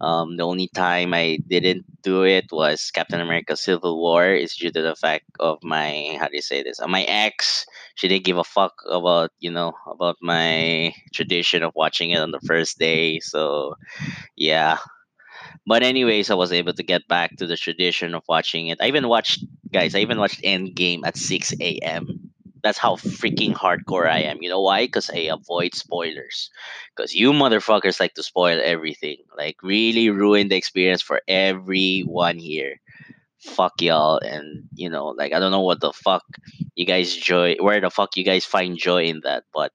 Um, 0.00 0.36
the 0.36 0.42
only 0.42 0.68
time 0.68 1.14
I 1.14 1.38
didn't 1.48 1.84
do 2.02 2.24
it 2.24 2.52
was 2.52 2.90
Captain 2.90 3.20
America: 3.20 3.56
Civil 3.56 3.98
War. 3.98 4.28
It's 4.28 4.56
due 4.56 4.70
to 4.70 4.82
the 4.82 4.94
fact 4.94 5.24
of 5.40 5.58
my 5.62 6.16
how 6.20 6.28
do 6.28 6.36
you 6.36 6.42
say 6.42 6.62
this? 6.62 6.80
Uh, 6.80 6.88
my 6.88 7.02
ex. 7.04 7.64
She 7.96 8.08
didn't 8.08 8.24
give 8.26 8.38
a 8.38 8.44
fuck 8.44 8.74
about 8.90 9.32
you 9.40 9.50
know 9.52 9.74
about 9.90 10.16
my 10.22 10.92
mm-hmm. 10.94 11.08
tradition 11.14 11.64
of 11.64 11.74
watching 11.76 12.10
it 12.12 12.20
on 12.20 12.32
the 12.32 12.40
first 12.40 12.78
day. 12.78 13.20
So 13.20 13.76
yeah, 14.36 14.78
But 15.66 15.82
anyways, 15.82 16.30
I 16.30 16.34
was 16.34 16.52
able 16.52 16.72
to 16.74 16.82
get 16.82 17.08
back 17.08 17.36
to 17.36 17.46
the 17.46 17.56
tradition 17.56 18.14
of 18.14 18.22
watching 18.28 18.68
it. 18.68 18.78
I 18.80 18.86
even 18.88 19.08
watched, 19.08 19.44
guys. 19.72 19.94
I 19.94 19.98
even 20.00 20.18
watched 20.18 20.42
Endgame 20.42 21.00
at 21.04 21.16
six 21.16 21.52
a.m. 21.60 22.30
That's 22.62 22.78
how 22.78 22.96
freaking 22.96 23.54
hardcore 23.54 24.08
I 24.10 24.20
am. 24.20 24.38
You 24.42 24.48
know 24.50 24.62
why? 24.62 24.86
Because 24.86 25.10
I 25.10 25.30
avoid 25.30 25.74
spoilers. 25.74 26.50
Because 26.96 27.14
you 27.14 27.32
motherfuckers 27.32 28.00
like 28.00 28.14
to 28.14 28.22
spoil 28.24 28.60
everything. 28.62 29.18
Like 29.36 29.56
really 29.62 30.10
ruin 30.10 30.48
the 30.48 30.56
experience 30.56 31.02
for 31.02 31.20
everyone 31.28 32.38
here. 32.38 32.80
Fuck 33.40 33.82
y'all. 33.82 34.18
And 34.18 34.64
you 34.74 34.90
know, 34.90 35.08
like 35.08 35.32
I 35.34 35.40
don't 35.40 35.52
know 35.52 35.62
what 35.62 35.80
the 35.80 35.92
fuck 35.92 36.24
you 36.76 36.86
guys 36.86 37.14
joy. 37.14 37.56
Where 37.60 37.80
the 37.80 37.90
fuck 37.90 38.16
you 38.16 38.24
guys 38.24 38.44
find 38.44 38.78
joy 38.78 39.04
in 39.04 39.22
that? 39.24 39.44
But 39.54 39.72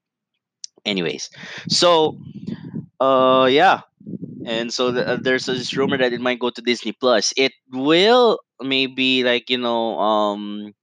anyways, 0.86 1.30
so 1.70 2.18
uh 3.00 3.50
yeah 3.52 3.82
and 4.46 4.74
so 4.74 4.92
the, 4.92 5.08
uh, 5.08 5.18
there's 5.22 5.46
this 5.46 5.76
rumor 5.76 5.98
that 5.98 6.14
it 6.14 6.22
might 6.22 6.40
go 6.40 6.50
to 6.50 6.62
Disney 6.62 6.94
Plus. 6.94 7.34
It 7.38 7.54
will 7.72 8.40
maybe 8.62 9.24
like 9.24 9.50
you 9.50 9.58
know 9.58 10.00
um 10.00 10.74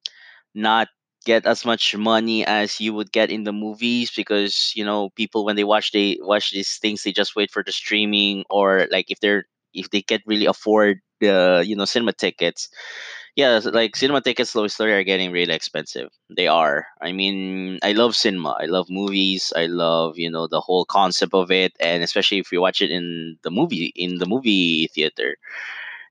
not 0.55 0.89
get 1.25 1.47
as 1.47 1.65
much 1.65 1.97
money 1.97 2.45
as 2.47 2.81
you 2.81 2.95
would 2.95 3.13
get 3.13 3.31
in 3.31 3.45
the 3.45 3.53
movies 3.53 4.11
because 4.17 4.73
you 4.75 4.85
know 4.85 5.11
people 5.11 5.45
when 5.45 5.57
they 5.57 5.65
watch 5.65 5.93
they 5.93 6.19
watch 6.23 6.53
these 6.53 6.79
things 6.79 7.03
they 7.03 7.13
just 7.13 7.37
wait 7.37 7.51
for 7.51 7.63
the 7.65 7.73
streaming 7.73 8.45
or 8.51 8.87
like 8.91 9.11
if 9.11 9.21
they're 9.21 9.45
if 9.75 9.91
they 9.91 10.03
can't 10.03 10.23
really 10.27 10.47
afford 10.47 11.01
the 11.21 11.63
you 11.67 11.77
know 11.77 11.85
cinema 11.85 12.13
tickets 12.13 12.69
yeah, 13.38 13.61
like 13.73 13.95
cinema 13.95 14.21
tickets 14.21 14.50
slow 14.50 14.66
story 14.66 14.92
are 14.95 15.04
getting 15.04 15.30
really 15.30 15.54
expensive. 15.54 16.11
They 16.28 16.49
are. 16.49 16.88
I 17.00 17.12
mean, 17.12 17.78
I 17.85 17.92
love 17.92 18.16
cinema. 18.16 18.57
I 18.61 18.66
love 18.66 18.90
movies. 18.90 19.52
I 19.57 19.66
love, 19.66 20.18
you 20.18 20.28
know, 20.30 20.49
the 20.49 20.61
whole 20.61 20.85
concept 20.85 21.35
of 21.35 21.50
it 21.52 21.73
and 21.80 22.02
especially 22.02 22.38
if 22.38 22.50
you 22.52 22.61
watch 22.61 22.83
it 22.83 22.90
in 22.90 23.38
the 23.42 23.50
movie 23.52 23.92
in 23.95 24.18
the 24.18 24.26
movie 24.26 24.88
theater. 24.95 25.37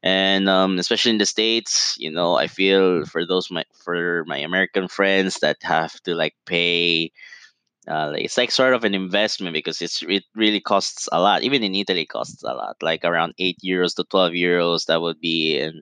And 0.03 0.49
um, 0.49 0.79
especially 0.79 1.11
in 1.11 1.19
the 1.19 1.25
states, 1.25 1.95
you 1.99 2.11
know, 2.11 2.35
I 2.35 2.47
feel 2.47 3.05
for 3.05 3.25
those 3.25 3.51
my 3.51 3.65
for 3.73 4.23
my 4.27 4.37
American 4.39 4.87
friends 4.87 5.39
that 5.41 5.57
have 5.63 6.01
to 6.03 6.15
like 6.15 6.35
pay 6.45 7.11
uh, 7.87 8.13
it's 8.15 8.37
like 8.37 8.51
sort 8.51 8.73
of 8.73 8.83
an 8.83 8.93
investment 8.93 9.53
because 9.53 9.81
it's 9.81 10.03
it 10.03 10.23
really 10.35 10.59
costs 10.59 11.07
a 11.11 11.19
lot. 11.21 11.43
Even 11.43 11.63
in 11.63 11.75
Italy, 11.75 12.01
it 12.01 12.09
costs 12.09 12.43
a 12.43 12.53
lot, 12.53 12.75
like 12.81 13.05
around 13.05 13.33
eight 13.39 13.57
euros 13.65 13.95
to 13.95 14.03
twelve 14.03 14.33
euros. 14.33 14.85
That 14.85 15.01
would 15.01 15.19
be, 15.19 15.59
and 15.59 15.81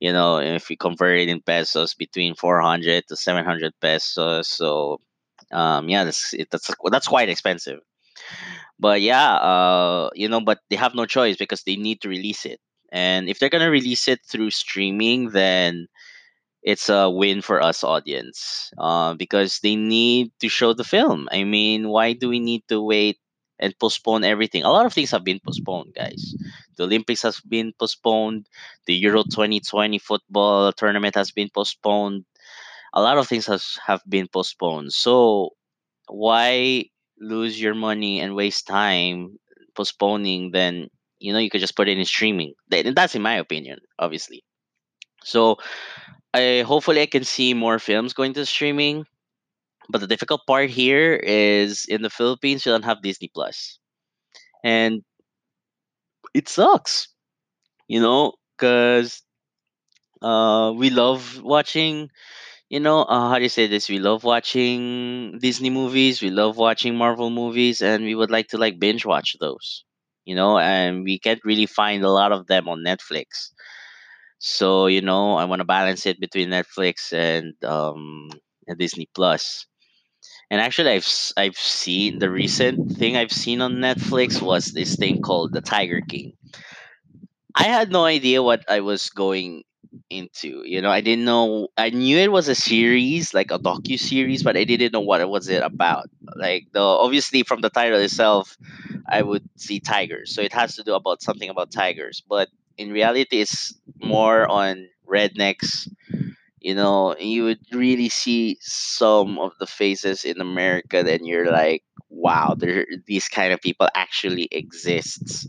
you 0.00 0.12
know, 0.12 0.38
if 0.38 0.68
we 0.68 0.76
convert 0.76 1.20
it 1.20 1.28
in 1.28 1.40
pesos, 1.40 1.94
between 1.94 2.34
four 2.34 2.60
hundred 2.60 3.04
to 3.08 3.16
seven 3.16 3.44
hundred 3.44 3.72
pesos. 3.80 4.48
So, 4.48 5.00
um, 5.52 5.88
yeah, 5.88 6.04
that's 6.04 6.34
it, 6.34 6.48
that's 6.50 6.70
that's 6.90 7.08
quite 7.08 7.28
expensive. 7.28 7.80
But 8.78 9.00
yeah, 9.00 9.34
uh, 9.34 10.10
you 10.14 10.28
know, 10.28 10.40
but 10.40 10.58
they 10.70 10.76
have 10.76 10.94
no 10.94 11.06
choice 11.06 11.36
because 11.36 11.62
they 11.62 11.76
need 11.76 12.00
to 12.02 12.08
release 12.08 12.44
it. 12.44 12.60
And 12.92 13.28
if 13.28 13.38
they're 13.38 13.48
gonna 13.48 13.70
release 13.70 14.08
it 14.08 14.20
through 14.28 14.50
streaming, 14.50 15.30
then 15.30 15.88
it's 16.64 16.88
a 16.88 17.10
win 17.10 17.42
for 17.42 17.62
us 17.62 17.84
audience 17.84 18.72
uh, 18.78 19.14
because 19.14 19.60
they 19.60 19.76
need 19.76 20.32
to 20.40 20.48
show 20.48 20.72
the 20.72 20.84
film. 20.84 21.28
I 21.30 21.44
mean, 21.44 21.88
why 21.90 22.14
do 22.14 22.28
we 22.30 22.40
need 22.40 22.64
to 22.68 22.82
wait 22.82 23.18
and 23.60 23.78
postpone 23.78 24.24
everything? 24.24 24.64
A 24.64 24.70
lot 24.72 24.86
of 24.86 24.94
things 24.94 25.10
have 25.12 25.24
been 25.24 25.40
postponed, 25.44 25.94
guys. 25.94 26.34
The 26.76 26.84
Olympics 26.84 27.22
has 27.22 27.40
been 27.40 27.74
postponed. 27.78 28.48
The 28.86 28.94
Euro 28.94 29.24
2020 29.24 29.98
football 29.98 30.72
tournament 30.72 31.14
has 31.16 31.30
been 31.30 31.50
postponed. 31.54 32.24
A 32.94 33.02
lot 33.02 33.18
of 33.18 33.28
things 33.28 33.46
has 33.46 33.78
have 33.86 34.02
been 34.08 34.28
postponed. 34.28 34.92
So 34.94 35.50
why 36.08 36.86
lose 37.20 37.60
your 37.60 37.74
money 37.74 38.20
and 38.20 38.34
waste 38.34 38.66
time 38.66 39.38
postponing? 39.76 40.52
Then 40.52 40.88
you 41.18 41.32
know 41.32 41.38
you 41.40 41.50
could 41.50 41.60
just 41.60 41.76
put 41.76 41.88
it 41.88 41.98
in 41.98 42.04
streaming. 42.06 42.54
That's 42.70 43.14
in 43.14 43.22
my 43.22 43.36
opinion, 43.36 43.80
obviously. 43.98 44.44
So 45.24 45.58
I 46.34 46.62
hopefully 46.66 47.00
I 47.00 47.06
can 47.06 47.24
see 47.24 47.54
more 47.54 47.78
films 47.78 48.12
going 48.12 48.34
to 48.34 48.44
streaming. 48.46 49.06
But 49.90 50.00
the 50.00 50.08
difficult 50.08 50.42
part 50.46 50.70
here 50.70 51.14
is 51.14 51.86
in 51.86 52.02
the 52.02 52.10
Philippines 52.10 52.66
we 52.66 52.72
don't 52.72 52.84
have 52.84 53.02
Disney 53.02 53.30
Plus, 53.34 53.78
and 54.64 55.02
it 56.34 56.48
sucks, 56.48 57.08
you 57.88 58.00
know, 58.00 58.34
because 58.58 59.22
uh 60.22 60.72
we 60.76 60.90
love 60.90 61.42
watching, 61.42 62.10
you 62.70 62.80
know, 62.80 63.02
uh, 63.04 63.30
how 63.30 63.36
do 63.38 63.42
you 63.44 63.48
say 63.50 63.66
this? 63.66 63.88
We 63.88 63.98
love 63.98 64.24
watching 64.24 65.38
Disney 65.40 65.70
movies, 65.70 66.22
we 66.22 66.30
love 66.30 66.56
watching 66.58 66.96
Marvel 66.96 67.30
movies, 67.30 67.82
and 67.82 68.04
we 68.04 68.14
would 68.14 68.30
like 68.30 68.48
to 68.50 68.58
like 68.58 68.80
binge 68.80 69.06
watch 69.06 69.36
those, 69.40 69.84
you 70.26 70.34
know, 70.36 70.58
and 70.58 71.04
we 71.04 71.18
can't 71.18 71.40
really 71.44 71.66
find 71.66 72.04
a 72.04 72.10
lot 72.10 72.32
of 72.32 72.46
them 72.48 72.68
on 72.68 72.80
Netflix. 72.84 73.52
So 74.38 74.86
you 74.86 75.00
know, 75.00 75.36
I 75.36 75.44
want 75.44 75.60
to 75.60 75.64
balance 75.64 76.06
it 76.06 76.20
between 76.20 76.50
Netflix 76.50 77.12
and 77.12 77.54
um 77.64 78.30
and 78.66 78.78
Disney 78.78 79.08
Plus. 79.14 79.66
And 80.50 80.60
actually, 80.60 80.90
I've 80.90 81.08
I've 81.36 81.56
seen 81.56 82.18
the 82.18 82.30
recent 82.30 82.92
thing 82.92 83.16
I've 83.16 83.32
seen 83.32 83.60
on 83.60 83.76
Netflix 83.76 84.42
was 84.42 84.72
this 84.72 84.96
thing 84.96 85.22
called 85.22 85.52
The 85.52 85.60
Tiger 85.60 86.00
King. 86.00 86.34
I 87.54 87.64
had 87.64 87.90
no 87.90 88.04
idea 88.04 88.42
what 88.42 88.64
I 88.68 88.80
was 88.80 89.10
going 89.10 89.62
into. 90.10 90.62
You 90.64 90.82
know, 90.82 90.90
I 90.90 91.00
didn't 91.00 91.24
know. 91.24 91.68
I 91.76 91.90
knew 91.90 92.18
it 92.18 92.32
was 92.32 92.48
a 92.48 92.54
series, 92.54 93.32
like 93.32 93.50
a 93.50 93.58
docu 93.58 93.98
series, 93.98 94.42
but 94.42 94.56
I 94.56 94.64
didn't 94.64 94.92
know 94.92 95.00
what 95.00 95.20
it 95.20 95.28
was 95.28 95.48
it 95.48 95.62
about. 95.62 96.06
Like 96.36 96.66
the 96.72 96.80
obviously 96.80 97.42
from 97.42 97.60
the 97.60 97.70
title 97.70 97.98
itself, 98.00 98.56
I 99.08 99.22
would 99.22 99.48
see 99.56 99.80
tigers, 99.80 100.34
so 100.34 100.42
it 100.42 100.52
has 100.52 100.76
to 100.76 100.82
do 100.82 100.94
about 100.94 101.22
something 101.22 101.48
about 101.48 101.70
tigers. 101.70 102.22
But 102.28 102.48
in 102.78 102.90
reality, 102.90 103.40
it's 103.40 103.74
more 104.00 104.50
on 104.50 104.88
rednecks 105.08 105.88
you 106.60 106.74
know 106.74 107.14
you 107.18 107.44
would 107.44 107.60
really 107.72 108.08
see 108.08 108.56
some 108.62 109.38
of 109.38 109.52
the 109.60 109.66
faces 109.66 110.24
in 110.24 110.40
america 110.40 111.02
then 111.02 111.22
you're 111.24 111.52
like 111.52 111.84
wow 112.08 112.54
there 112.56 112.86
these 113.06 113.28
kind 113.28 113.52
of 113.52 113.60
people 113.60 113.88
actually 113.94 114.48
exists. 114.50 115.46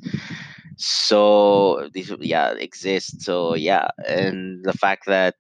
So 0.77 1.89
these 1.93 2.11
yeah 2.19 2.51
exist. 2.51 3.21
So 3.21 3.55
yeah 3.55 3.87
and 4.07 4.63
the 4.65 4.73
fact 4.73 5.05
that 5.05 5.35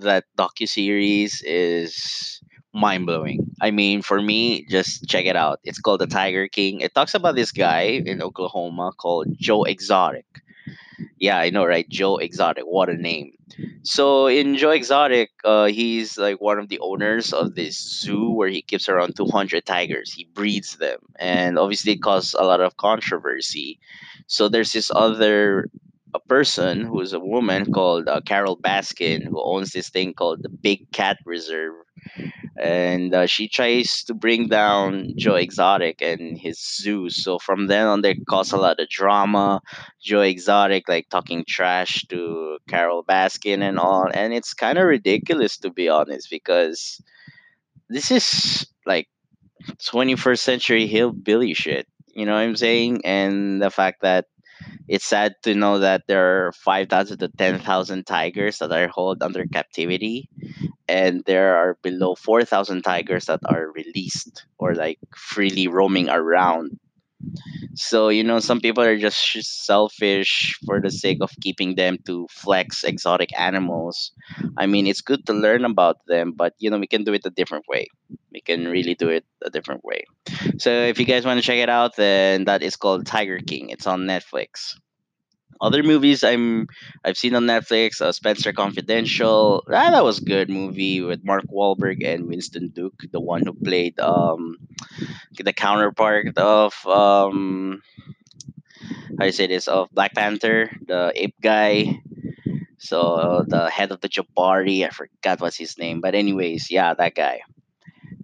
that 0.00 0.24
docu-series 0.38 1.42
is 1.44 2.40
mind-blowing. 2.72 3.50
I 3.60 3.70
mean 3.70 4.02
for 4.02 4.22
me 4.22 4.64
just 4.66 5.08
check 5.08 5.26
it 5.26 5.36
out. 5.36 5.60
It's 5.64 5.80
called 5.80 6.00
the 6.00 6.06
tiger 6.06 6.48
king. 6.48 6.80
It 6.80 6.94
talks 6.94 7.14
about 7.14 7.34
this 7.34 7.52
guy 7.52 8.00
in 8.06 8.22
oklahoma 8.22 8.92
called 8.96 9.28
joe 9.38 9.64
exotic 9.64 10.26
yeah, 11.18 11.38
I 11.38 11.50
know, 11.50 11.64
right? 11.64 11.88
Joe 11.88 12.16
Exotic. 12.16 12.64
What 12.64 12.88
a 12.88 12.96
name. 12.96 13.32
So 13.82 14.26
in 14.26 14.56
Joe 14.56 14.70
Exotic, 14.70 15.30
uh, 15.44 15.66
he's 15.66 16.18
like 16.18 16.40
one 16.40 16.58
of 16.58 16.68
the 16.68 16.78
owners 16.80 17.32
of 17.32 17.54
this 17.54 17.78
zoo 17.78 18.30
where 18.30 18.48
he 18.48 18.62
keeps 18.62 18.88
around 18.88 19.16
200 19.16 19.64
tigers. 19.64 20.12
He 20.12 20.28
breeds 20.34 20.76
them, 20.76 20.98
and 21.16 21.58
obviously 21.58 21.92
it 21.92 22.02
caused 22.02 22.34
a 22.34 22.44
lot 22.44 22.60
of 22.60 22.76
controversy. 22.76 23.80
So 24.26 24.48
there's 24.48 24.72
this 24.72 24.90
other 24.94 25.68
a 26.14 26.20
person 26.20 26.82
who's 26.82 27.12
a 27.12 27.20
woman 27.20 27.72
called 27.72 28.08
uh, 28.08 28.20
Carole 28.24 28.56
Baskin 28.56 29.22
who 29.24 29.42
owns 29.42 29.72
this 29.72 29.90
thing 29.90 30.14
called 30.14 30.42
the 30.42 30.48
Big 30.48 30.90
Cat 30.92 31.18
Reserve 31.24 31.74
and 32.60 33.14
uh, 33.14 33.26
she 33.26 33.48
tries 33.48 34.02
to 34.04 34.14
bring 34.14 34.48
down 34.48 35.12
Joe 35.16 35.36
Exotic 35.36 36.02
and 36.02 36.36
his 36.36 36.58
zoo. 36.58 37.08
So 37.08 37.38
from 37.38 37.68
then 37.68 37.86
on, 37.86 38.00
there 38.02 38.14
caused 38.28 38.52
a 38.52 38.56
lot 38.56 38.80
of 38.80 38.88
drama. 38.88 39.60
Joe 40.02 40.22
Exotic 40.22 40.88
like 40.88 41.08
talking 41.08 41.44
trash 41.46 42.04
to 42.08 42.58
Carole 42.68 43.04
Baskin 43.04 43.62
and 43.62 43.78
all, 43.78 44.08
and 44.12 44.32
it's 44.32 44.54
kind 44.54 44.78
of 44.78 44.86
ridiculous 44.86 45.56
to 45.58 45.70
be 45.70 45.88
honest 45.88 46.30
because 46.30 47.00
this 47.88 48.10
is 48.10 48.66
like 48.84 49.08
21st 49.80 50.38
century 50.38 50.86
hillbilly 50.86 51.54
shit. 51.54 51.86
You 52.08 52.26
know 52.26 52.32
what 52.32 52.40
I'm 52.40 52.56
saying? 52.56 53.04
And 53.04 53.62
the 53.62 53.70
fact 53.70 54.02
that 54.02 54.26
it's 54.88 55.06
sad 55.06 55.34
to 55.42 55.54
know 55.54 55.78
that 55.80 56.02
there 56.06 56.46
are 56.48 56.52
5,000 56.52 57.18
to 57.18 57.28
10,000 57.28 58.04
tigers 58.06 58.58
that 58.58 58.72
are 58.72 58.88
held 58.88 59.22
under 59.22 59.46
captivity 59.46 60.28
and 60.88 61.22
there 61.26 61.56
are 61.56 61.78
below 61.82 62.14
4,000 62.14 62.82
tigers 62.82 63.26
that 63.26 63.40
are 63.44 63.70
released 63.72 64.46
or 64.58 64.74
like 64.74 64.98
freely 65.14 65.68
roaming 65.68 66.08
around. 66.08 66.78
So, 67.74 68.08
you 68.08 68.24
know, 68.24 68.40
some 68.40 68.60
people 68.60 68.84
are 68.84 68.98
just 68.98 69.18
sh- 69.18 69.42
selfish 69.42 70.58
for 70.66 70.80
the 70.80 70.90
sake 70.90 71.18
of 71.20 71.30
keeping 71.40 71.76
them 71.76 71.98
to 72.06 72.26
flex 72.30 72.84
exotic 72.84 73.30
animals. 73.38 74.12
I 74.56 74.66
mean, 74.66 74.86
it's 74.86 75.00
good 75.00 75.26
to 75.26 75.32
learn 75.32 75.64
about 75.64 75.98
them, 76.06 76.32
but, 76.36 76.54
you 76.58 76.70
know, 76.70 76.78
we 76.78 76.86
can 76.86 77.04
do 77.04 77.12
it 77.14 77.26
a 77.26 77.30
different 77.30 77.64
way. 77.68 77.86
We 78.32 78.40
can 78.40 78.68
really 78.68 78.94
do 78.94 79.08
it 79.08 79.24
a 79.44 79.50
different 79.50 79.84
way. 79.84 80.04
So, 80.58 80.70
if 80.70 80.98
you 80.98 81.06
guys 81.06 81.24
want 81.24 81.40
to 81.40 81.46
check 81.46 81.58
it 81.58 81.68
out, 81.68 81.96
then 81.96 82.44
that 82.44 82.62
is 82.62 82.76
called 82.76 83.06
Tiger 83.06 83.38
King. 83.38 83.70
It's 83.70 83.86
on 83.86 84.02
Netflix. 84.02 84.74
Other 85.60 85.82
movies 85.82 86.22
I'm 86.24 86.68
I've 87.04 87.18
seen 87.18 87.34
on 87.34 87.44
Netflix, 87.44 88.00
uh, 88.00 88.12
Spencer 88.12 88.52
Confidential. 88.52 89.64
Ah, 89.68 89.90
that 89.90 90.04
was 90.04 90.18
a 90.18 90.24
good 90.24 90.48
movie 90.50 91.00
with 91.00 91.24
Mark 91.24 91.44
Wahlberg 91.52 92.04
and 92.06 92.26
Winston 92.28 92.68
Duke, 92.68 93.02
the 93.10 93.20
one 93.20 93.44
who 93.44 93.52
played 93.52 93.98
um 94.00 94.56
the 95.38 95.52
counterpart 95.52 96.36
of 96.38 96.74
um 96.86 97.82
how 99.18 99.24
you 99.26 99.32
say 99.32 99.46
this 99.46 99.68
of 99.68 99.90
Black 99.92 100.14
Panther, 100.14 100.70
the 100.86 101.12
ape 101.14 101.36
guy. 101.40 102.00
So 102.78 103.44
the 103.48 103.70
head 103.70 103.92
of 103.92 104.00
the 104.00 104.08
Jabari, 104.08 104.86
I 104.86 104.90
forgot 104.90 105.40
what's 105.40 105.56
his 105.58 105.78
name, 105.78 106.00
but 106.00 106.14
anyways, 106.14 106.70
yeah, 106.70 106.94
that 106.94 107.14
guy. 107.14 107.40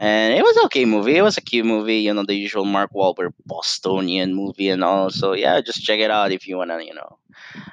And 0.01 0.35
it 0.35 0.43
was 0.43 0.57
okay 0.67 0.85
movie. 0.85 1.17
It 1.17 1.23
was 1.23 1.39
a 1.39 1.43
cute 1.43 1.67
movie, 1.67 1.99
you 1.99 2.15
know, 2.15 2.25
the 2.25 2.35
usual 2.35 2.65
Mark 2.65 2.93
Wahlberg 2.93 3.33
Bostonian 3.47 4.35
movie 4.35 4.69
and 4.71 4.85
all. 4.85 5.11
So 5.11 5.35
yeah, 5.35 5.61
just 5.61 5.83
check 5.83 6.01
it 6.01 6.11
out 6.11 6.33
if 6.33 6.49
you 6.49 6.57
wanna, 6.59 6.83
you 6.83 6.95
know. 6.95 7.19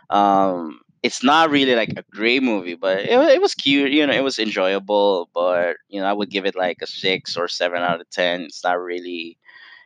Um, 0.09 0.81
it's 1.03 1.23
not 1.23 1.49
really 1.49 1.75
like 1.75 1.93
a 1.97 2.03
great 2.11 2.43
movie, 2.43 2.75
but 2.75 2.99
it, 2.99 3.11
it 3.11 3.41
was 3.41 3.55
cute. 3.55 3.91
You 3.91 4.05
know, 4.05 4.13
it 4.13 4.23
was 4.23 4.39
enjoyable. 4.39 5.29
But 5.33 5.77
you 5.89 5.99
know, 6.01 6.07
I 6.07 6.13
would 6.13 6.29
give 6.29 6.45
it 6.45 6.55
like 6.55 6.77
a 6.81 6.87
six 6.87 7.37
or 7.37 7.47
seven 7.47 7.81
out 7.81 8.01
of 8.01 8.09
ten. 8.09 8.41
It's 8.41 8.63
not 8.63 8.79
really. 8.79 9.37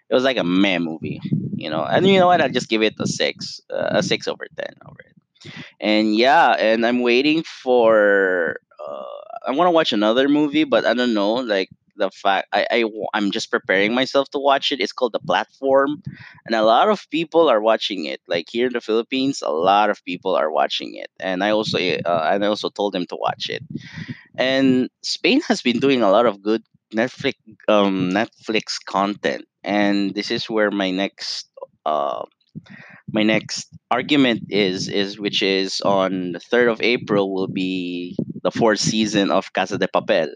It 0.10 0.14
was 0.14 0.24
like 0.24 0.38
a 0.38 0.44
meh 0.44 0.80
movie, 0.80 1.22
you 1.56 1.70
know. 1.70 1.84
And 1.84 2.08
you 2.08 2.20
know 2.20 2.28
what? 2.28 2.42
I'll 2.42 2.50
just 2.50 2.70
give 2.70 2.84
it 2.84 2.94
a 3.00 3.08
six, 3.08 3.62
uh, 3.72 3.90
a 3.92 4.04
six 4.04 4.28
over 4.28 4.48
ten 4.58 4.76
over 4.88 5.00
it. 5.00 5.54
And 5.80 6.16
yeah, 6.16 6.52
and 6.52 6.86
I'm 6.86 7.02
waiting 7.02 7.44
for. 7.44 8.58
Uh, 8.80 9.04
I 9.48 9.52
want 9.52 9.68
to 9.68 9.72
watch 9.72 9.94
another 9.94 10.28
movie, 10.30 10.64
but 10.64 10.86
I 10.86 10.94
don't 10.94 11.14
know. 11.14 11.34
Like 11.36 11.70
the 11.98 12.10
fact 12.12 12.48
I, 12.54 12.68
I 12.72 12.86
I'm 13.14 13.32
just 13.32 13.52
preparing 13.52 13.94
myself 13.94 14.30
to 14.32 14.40
watch 14.40 14.72
it. 14.72 14.82
It's 14.82 14.92
called 14.94 15.14
The 15.14 15.20
Platform, 15.20 16.02
and 16.46 16.56
a 16.56 16.64
lot 16.64 16.90
of 16.90 17.10
people 17.10 17.50
are 17.50 17.62
watching 17.62 18.06
it. 18.06 18.22
Like 18.28 18.48
here 18.50 18.68
in 18.68 18.74
the 18.74 18.82
Philippines, 18.82 19.42
a 19.42 19.52
lot 19.52 19.90
of 19.90 20.04
people 20.06 20.36
are 20.36 20.52
watching 20.52 20.96
it, 20.96 21.10
and 21.20 21.44
I 21.44 21.52
also 21.52 21.78
uh, 21.80 22.30
and 22.32 22.44
I 22.44 22.48
also 22.48 22.70
told 22.70 22.94
them 22.94 23.06
to 23.08 23.16
watch 23.16 23.50
it. 23.50 23.64
And 24.38 24.90
Spain 25.02 25.42
has 25.48 25.62
been 25.62 25.80
doing 25.80 26.02
a 26.02 26.12
lot 26.12 26.26
of 26.26 26.42
good 26.42 26.64
Netflix 26.94 27.36
um 27.68 28.12
Netflix 28.12 28.78
content, 28.86 29.46
and 29.64 30.14
this 30.14 30.32
is 30.32 30.50
where 30.50 30.72
my 30.72 30.92
next 30.92 31.50
uh 31.86 32.24
my 33.12 33.24
next 33.24 33.70
argument 33.92 34.44
is 34.50 34.90
is 34.90 35.20
which 35.20 35.42
is 35.42 35.82
on 35.82 36.32
the 36.34 36.40
3rd 36.40 36.70
of 36.72 36.82
April 36.82 37.34
will 37.34 37.48
be 37.48 38.18
the 38.46 38.52
fourth 38.52 38.80
season 38.80 39.32
of 39.32 39.52
Casa 39.58 39.78
de 39.78 39.88
Papel 39.90 40.30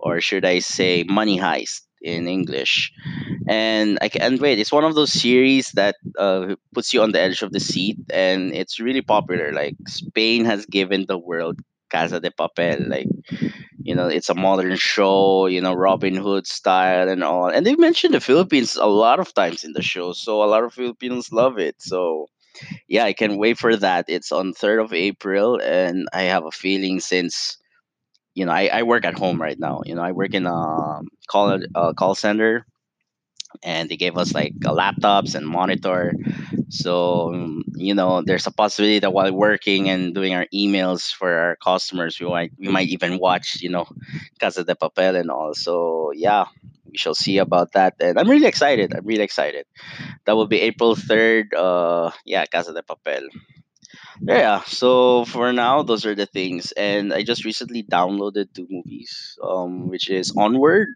or 0.00 0.20
should 0.20 0.44
I 0.44 0.58
say 0.60 1.04
Money 1.04 1.38
Heist 1.38 1.82
in 2.02 2.26
English. 2.26 2.92
And 3.48 3.98
I 4.02 4.08
can't 4.08 4.40
wait. 4.40 4.58
It's 4.58 4.72
one 4.72 4.84
of 4.84 4.94
those 4.94 5.12
series 5.12 5.70
that 5.72 5.96
uh, 6.18 6.56
puts 6.74 6.92
you 6.92 7.02
on 7.02 7.12
the 7.12 7.20
edge 7.20 7.42
of 7.42 7.52
the 7.52 7.60
seat 7.60 7.98
and 8.12 8.54
it's 8.54 8.80
really 8.80 9.02
popular. 9.02 9.52
Like 9.52 9.76
Spain 9.86 10.44
has 10.44 10.66
given 10.66 11.06
the 11.06 11.18
world 11.18 11.60
Casa 11.90 12.20
de 12.20 12.30
Papel 12.30 12.88
like 12.88 13.06
you 13.82 13.94
know 13.94 14.08
it's 14.08 14.30
a 14.30 14.34
modern 14.34 14.76
show 14.76 15.46
you 15.46 15.60
know 15.60 15.74
robin 15.74 16.16
hood 16.16 16.46
style 16.46 17.08
and 17.08 17.22
all 17.22 17.48
and 17.48 17.66
they've 17.66 17.78
mentioned 17.78 18.14
the 18.14 18.20
philippines 18.20 18.76
a 18.76 18.86
lot 18.86 19.20
of 19.20 19.34
times 19.34 19.62
in 19.62 19.72
the 19.74 19.82
show 19.82 20.12
so 20.12 20.42
a 20.42 20.48
lot 20.48 20.64
of 20.64 20.72
filipinos 20.72 21.30
love 21.32 21.58
it 21.58 21.76
so 21.78 22.26
yeah, 22.88 23.04
I 23.04 23.12
can 23.12 23.36
wait 23.38 23.58
for 23.58 23.76
that. 23.76 24.06
It's 24.08 24.32
on 24.32 24.54
3rd 24.54 24.80
of 24.80 24.92
April, 24.92 25.60
and 25.62 26.06
I 26.12 26.22
have 26.24 26.44
a 26.44 26.50
feeling 26.50 27.00
since 27.00 27.56
you 28.34 28.46
know 28.46 28.52
I, 28.52 28.68
I 28.72 28.82
work 28.84 29.04
at 29.04 29.18
home 29.18 29.40
right 29.40 29.58
now. 29.58 29.82
You 29.86 29.94
know, 29.96 30.02
I 30.02 30.12
work 30.12 30.34
in 30.34 30.46
a 30.46 31.00
call 31.28 31.60
uh, 31.74 31.92
call 31.94 32.14
center, 32.14 32.66
and 33.62 33.88
they 33.88 33.96
gave 33.96 34.16
us 34.16 34.34
like 34.34 34.54
laptops 34.60 35.34
and 35.34 35.46
monitor. 35.46 36.14
So 36.70 37.34
um, 37.34 37.64
you 37.74 37.94
know, 37.94 38.22
there's 38.22 38.46
a 38.46 38.50
possibility 38.52 39.00
that 39.00 39.12
while 39.12 39.32
working 39.32 39.88
and 39.90 40.14
doing 40.14 40.34
our 40.34 40.46
emails 40.54 41.12
for 41.12 41.32
our 41.32 41.56
customers, 41.56 42.18
we 42.20 42.26
might 42.26 42.52
we 42.58 42.68
might 42.68 42.88
even 42.88 43.18
watch 43.18 43.60
you 43.60 43.70
know 43.70 43.86
Casa 44.40 44.64
de 44.64 44.74
Papel 44.74 45.18
and 45.20 45.30
all. 45.30 45.54
So 45.54 46.12
yeah. 46.14 46.46
We 46.92 46.98
shall 46.98 47.14
see 47.14 47.38
about 47.38 47.72
that, 47.72 47.94
and 48.00 48.18
I'm 48.18 48.28
really 48.28 48.46
excited. 48.46 48.94
I'm 48.94 49.06
really 49.06 49.24
excited. 49.24 49.64
That 50.26 50.36
will 50.36 50.46
be 50.46 50.60
April 50.60 50.94
third. 50.94 51.54
Uh, 51.54 52.12
yeah, 52.26 52.44
Casa 52.46 52.74
de 52.74 52.82
Papel. 52.82 53.24
Yeah, 54.20 54.62
so 54.64 55.24
for 55.24 55.52
now, 55.52 55.82
those 55.82 56.04
are 56.04 56.14
the 56.14 56.26
things. 56.26 56.72
And 56.72 57.12
I 57.12 57.22
just 57.22 57.44
recently 57.44 57.82
downloaded 57.82 58.52
two 58.54 58.66
movies, 58.70 59.38
um, 59.42 59.88
which 59.88 60.10
is 60.10 60.32
Onward. 60.36 60.88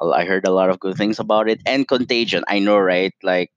I 0.00 0.24
heard 0.24 0.46
a 0.46 0.50
lot 0.50 0.70
of 0.70 0.80
good 0.80 0.96
things 0.96 1.18
about 1.18 1.48
it, 1.48 1.60
and 1.66 1.86
Contagion. 1.86 2.44
I 2.48 2.58
know, 2.58 2.78
right? 2.78 3.14
Like 3.22 3.52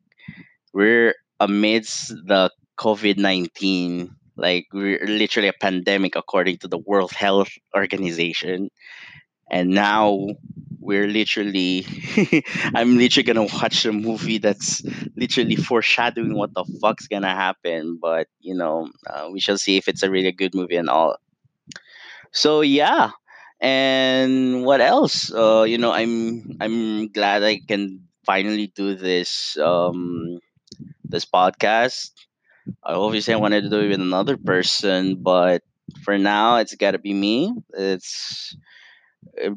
we're 0.73 1.15
amidst 1.39 2.09
the 2.09 2.51
COVID 2.77 3.17
nineteen. 3.17 4.15
Like 4.35 4.67
we're 4.73 5.05
literally 5.05 5.49
a 5.49 5.53
pandemic, 5.53 6.15
according 6.15 6.57
to 6.59 6.67
the 6.67 6.79
World 6.79 7.11
Health 7.11 7.51
Organization 7.75 8.69
and 9.51 9.69
now 9.69 10.27
we're 10.81 11.07
literally 11.07 11.85
i'm 12.75 12.97
literally 12.97 13.23
gonna 13.23 13.43
watch 13.61 13.85
a 13.85 13.91
movie 13.93 14.39
that's 14.39 14.83
literally 15.15 15.55
foreshadowing 15.55 16.35
what 16.35 16.53
the 16.53 16.65
fuck's 16.81 17.07
gonna 17.07 17.29
happen 17.29 17.97
but 18.01 18.27
you 18.39 18.55
know 18.55 18.89
uh, 19.09 19.29
we 19.31 19.39
shall 19.39 19.57
see 19.57 19.77
if 19.77 19.87
it's 19.87 20.03
a 20.03 20.11
really 20.11 20.31
good 20.31 20.55
movie 20.55 20.75
and 20.75 20.89
all. 20.89 21.17
So 22.31 22.61
yeah 22.61 23.11
and 23.59 24.65
what 24.65 24.81
else? 24.81 25.31
Uh 25.33 25.63
you 25.63 25.77
know 25.77 25.91
i'm 25.91 26.57
i'm 26.59 27.07
glad 27.09 27.43
i 27.43 27.59
can 27.67 28.07
finally 28.25 28.67
do 28.75 28.95
this 28.95 29.57
um 29.57 30.39
this 31.05 31.25
podcast. 31.25 32.11
I 32.83 32.93
obviously 32.93 33.33
i 33.33 33.37
wanted 33.37 33.63
to 33.63 33.69
do 33.69 33.81
it 33.81 33.89
with 33.89 34.01
another 34.01 34.37
person 34.37 35.15
but 35.21 35.63
for 36.03 36.17
now 36.17 36.57
it's 36.57 36.75
got 36.75 36.91
to 36.91 36.99
be 36.99 37.13
me. 37.13 37.53
It's 37.73 38.55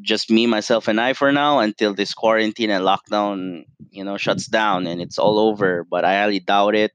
just 0.01 0.31
me, 0.31 0.47
myself, 0.47 0.87
and 0.87 0.99
I 0.99 1.13
for 1.13 1.31
now 1.31 1.59
until 1.59 1.93
this 1.93 2.13
quarantine 2.13 2.69
and 2.71 2.83
lockdown, 2.83 3.65
you 3.91 4.03
know, 4.03 4.17
shuts 4.17 4.47
down 4.47 4.87
and 4.87 5.01
it's 5.01 5.17
all 5.19 5.39
over. 5.39 5.83
But 5.83 6.05
I 6.05 6.19
highly 6.21 6.39
doubt 6.39 6.75
it. 6.75 6.91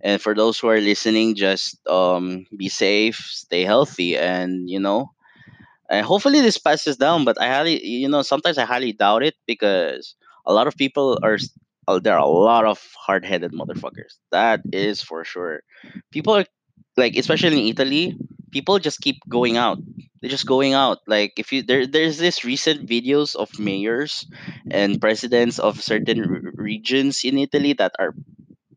And 0.00 0.20
for 0.20 0.34
those 0.34 0.58
who 0.58 0.68
are 0.68 0.80
listening, 0.80 1.34
just 1.36 1.78
um, 1.88 2.46
be 2.56 2.68
safe, 2.68 3.16
stay 3.16 3.64
healthy, 3.64 4.16
and 4.16 4.68
you 4.70 4.80
know, 4.80 5.12
and 5.90 6.06
hopefully 6.06 6.40
this 6.40 6.58
passes 6.58 6.96
down. 6.96 7.24
But 7.24 7.40
I 7.40 7.48
highly, 7.48 7.84
you 7.86 8.08
know, 8.08 8.22
sometimes 8.22 8.58
I 8.58 8.64
highly 8.64 8.92
doubt 8.92 9.22
it 9.22 9.34
because 9.46 10.14
a 10.46 10.52
lot 10.52 10.66
of 10.66 10.76
people 10.76 11.18
are. 11.22 11.38
uh, 11.88 11.98
There 12.00 12.14
are 12.14 12.22
a 12.24 12.26
lot 12.26 12.64
of 12.66 12.78
hard-headed 12.96 13.52
motherfuckers. 13.52 14.18
That 14.32 14.60
is 14.72 15.02
for 15.02 15.24
sure. 15.24 15.62
People 16.12 16.34
are 16.36 16.46
like, 16.96 17.16
especially 17.16 17.60
in 17.60 17.68
Italy, 17.74 18.16
people 18.52 18.78
just 18.78 19.00
keep 19.00 19.18
going 19.28 19.56
out. 19.56 19.78
They're 20.20 20.30
just 20.30 20.46
going 20.46 20.74
out. 20.74 20.98
Like 21.06 21.34
if 21.38 21.52
you 21.52 21.62
there, 21.62 21.86
there's 21.86 22.18
this 22.18 22.44
recent 22.44 22.88
videos 22.88 23.34
of 23.36 23.58
mayors 23.58 24.26
and 24.70 25.00
presidents 25.00 25.58
of 25.58 25.82
certain 25.82 26.20
r- 26.20 26.52
regions 26.54 27.24
in 27.24 27.38
Italy 27.38 27.72
that 27.74 27.92
are 27.98 28.14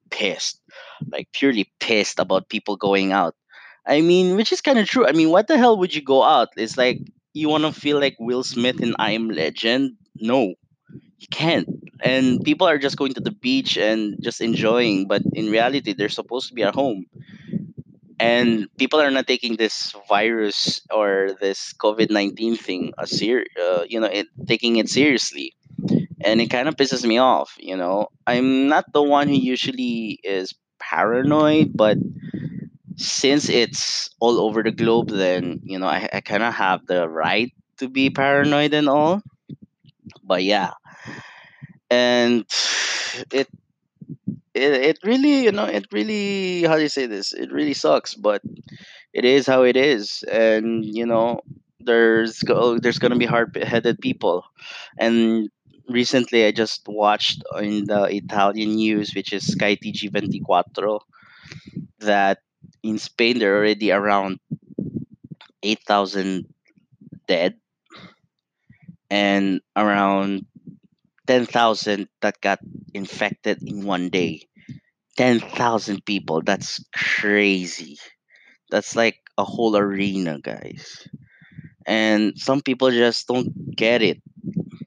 pissed, 0.09 0.61
like 1.11 1.27
purely 1.33 1.71
pissed 1.79 2.19
about 2.19 2.49
people 2.49 2.77
going 2.77 3.11
out. 3.11 3.35
I 3.85 4.01
mean, 4.01 4.35
which 4.35 4.51
is 4.53 4.61
kind 4.61 4.79
of 4.79 4.87
true. 4.87 5.07
I 5.07 5.11
mean, 5.11 5.29
what 5.29 5.47
the 5.47 5.57
hell 5.57 5.77
would 5.79 5.93
you 5.93 6.01
go 6.01 6.23
out? 6.23 6.49
It's 6.55 6.77
like 6.77 6.99
you 7.33 7.49
want 7.49 7.65
to 7.65 7.73
feel 7.73 7.99
like 7.99 8.15
Will 8.19 8.43
Smith 8.43 8.81
in 8.81 8.95
I 8.99 9.11
Am 9.11 9.29
Legend. 9.29 9.97
No, 10.15 10.53
you 11.17 11.27
can't. 11.31 11.67
And 12.01 12.43
people 12.43 12.67
are 12.67 12.77
just 12.77 12.97
going 12.97 13.13
to 13.15 13.21
the 13.21 13.31
beach 13.31 13.77
and 13.77 14.17
just 14.21 14.41
enjoying, 14.41 15.07
but 15.07 15.21
in 15.33 15.49
reality, 15.51 15.93
they're 15.93 16.09
supposed 16.09 16.49
to 16.49 16.53
be 16.53 16.63
at 16.63 16.75
home 16.75 17.05
and 18.23 18.69
people 18.77 19.01
are 19.01 19.11
not 19.11 19.27
taking 19.27 19.57
this 19.57 19.93
virus 20.07 20.81
or 20.93 21.35
this 21.41 21.73
COVID 21.73 22.09
nineteen 22.09 22.55
thing 22.55 22.93
a 22.97 23.07
ser- 23.07 23.45
uh, 23.61 23.83
you 23.89 23.99
know, 23.99 24.07
it, 24.07 24.27
taking 24.47 24.77
it 24.77 24.89
seriously, 24.89 25.53
and 26.21 26.41
it 26.41 26.47
kind 26.47 26.67
of 26.67 26.75
pisses 26.75 27.05
me 27.05 27.17
off. 27.17 27.55
You 27.59 27.77
know, 27.77 28.07
I'm 28.27 28.67
not 28.69 28.85
the 28.93 29.03
one 29.03 29.27
who 29.27 29.35
usually 29.35 30.19
is 30.23 30.53
paranoid, 30.79 31.75
but 31.75 31.97
since 32.95 33.49
it's 33.49 34.09
all 34.19 34.39
over 34.39 34.63
the 34.63 34.71
globe, 34.71 35.09
then 35.09 35.61
you 35.63 35.79
know, 35.79 35.87
I, 35.87 36.09
I 36.13 36.21
kind 36.21 36.43
of 36.43 36.53
have 36.53 36.85
the 36.87 37.09
right 37.09 37.53
to 37.77 37.89
be 37.89 38.09
paranoid 38.09 38.73
and 38.73 38.89
all. 38.89 39.21
But 40.23 40.43
yeah, 40.43 40.71
and 41.89 42.45
it. 43.31 43.47
It, 44.55 44.73
it 44.73 44.99
really 45.03 45.43
you 45.45 45.51
know 45.51 45.65
it 45.65 45.87
really 45.91 46.63
how 46.63 46.75
do 46.75 46.81
you 46.83 46.89
say 46.89 47.07
this? 47.07 47.33
It 47.33 47.51
really 47.51 47.73
sucks 47.73 48.13
but 48.13 48.41
it 49.13 49.25
is 49.25 49.47
how 49.47 49.63
it 49.63 49.77
is. 49.77 50.23
And 50.31 50.85
you 50.85 51.05
know 51.05 51.41
there's 51.79 52.39
go 52.41 52.79
there's 52.79 52.99
gonna 52.99 53.17
be 53.17 53.25
hard-headed 53.25 53.99
people. 54.01 54.45
And 54.99 55.49
recently 55.89 56.45
i 56.45 56.51
just 56.51 56.87
watched 56.87 57.43
in 57.61 57.83
the 57.85 58.03
italian 58.05 58.75
news 58.75 59.13
which 59.15 59.33
is 59.33 59.51
sky 59.51 59.75
tg24 59.75 61.01
that 61.99 62.39
in 62.83 62.97
spain 62.99 63.39
there 63.39 63.55
are 63.55 63.59
already 63.59 63.91
around 63.91 64.39
8000 65.63 66.47
dead 67.27 67.55
and 69.09 69.61
around 69.75 70.45
10000 71.27 72.07
that 72.21 72.41
got 72.41 72.59
infected 72.93 73.61
in 73.63 73.85
one 73.85 74.09
day. 74.09 74.47
10000 75.17 76.05
people. 76.05 76.41
That's 76.41 76.83
crazy. 76.95 77.97
That's 78.71 78.95
like 78.95 79.19
a 79.37 79.43
whole 79.45 79.77
arena 79.77 80.39
guys. 80.41 81.07
And 81.85 82.37
some 82.39 82.61
people 82.61 82.91
just 82.91 83.27
don't 83.27 83.75
get 83.75 84.01
it. 84.01 84.21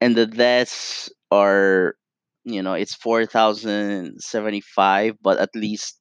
And 0.00 0.16
the 0.16 0.26
deaths 0.26 1.10
are, 1.30 1.94
you 2.44 2.62
know, 2.62 2.74
it's 2.74 2.94
4,075, 2.94 5.14
but 5.20 5.38
at 5.38 5.56
least 5.56 6.00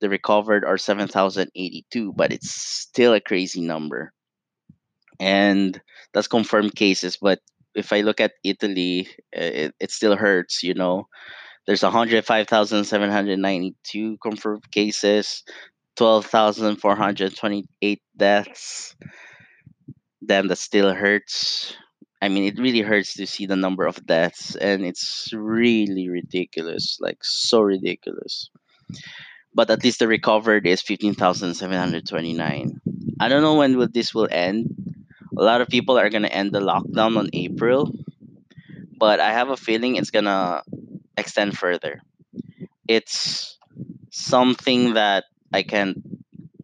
the 0.00 0.08
recovered 0.08 0.64
are 0.64 0.78
7,082, 0.78 2.12
but 2.16 2.32
it's 2.32 2.50
still 2.50 3.14
a 3.14 3.20
crazy 3.20 3.60
number. 3.60 4.12
And 5.20 5.80
that's 6.12 6.28
confirmed 6.28 6.74
cases. 6.74 7.16
But 7.20 7.40
if 7.74 7.92
I 7.92 8.00
look 8.02 8.20
at 8.20 8.34
Italy, 8.44 9.08
it, 9.32 9.74
it 9.80 9.90
still 9.90 10.16
hurts, 10.16 10.62
you 10.62 10.74
know. 10.74 11.08
There's 11.66 11.82
105,792 11.82 14.18
confirmed 14.18 14.70
cases, 14.70 15.42
12,428 15.96 18.02
deaths. 18.16 18.94
Damn, 20.24 20.48
that 20.48 20.58
still 20.58 20.92
hurts. 20.92 21.76
I 22.20 22.28
mean, 22.28 22.44
it 22.44 22.58
really 22.58 22.80
hurts 22.80 23.14
to 23.14 23.26
see 23.26 23.46
the 23.46 23.56
number 23.56 23.86
of 23.86 24.04
deaths, 24.06 24.54
and 24.56 24.84
it's 24.84 25.30
really 25.32 26.08
ridiculous. 26.08 26.98
Like, 27.00 27.18
so 27.22 27.60
ridiculous. 27.60 28.50
But 29.54 29.70
at 29.70 29.84
least 29.84 29.98
the 29.98 30.08
recovered 30.08 30.66
is 30.66 30.80
15,729. 30.80 32.80
I 33.20 33.28
don't 33.28 33.42
know 33.42 33.56
when 33.56 33.76
will 33.76 33.88
this 33.88 34.14
will 34.14 34.28
end. 34.30 34.74
A 35.36 35.42
lot 35.42 35.60
of 35.60 35.68
people 35.68 35.98
are 35.98 36.10
going 36.10 36.22
to 36.22 36.32
end 36.32 36.52
the 36.52 36.60
lockdown 36.60 37.18
on 37.18 37.28
April, 37.32 37.92
but 38.98 39.20
I 39.20 39.32
have 39.32 39.50
a 39.50 39.56
feeling 39.56 39.96
it's 39.96 40.10
going 40.10 40.26
to 40.26 40.62
extend 41.16 41.56
further. 41.56 42.00
It's 42.88 43.58
something 44.10 44.94
that 44.94 45.24
I 45.52 45.62
can't 45.62 46.02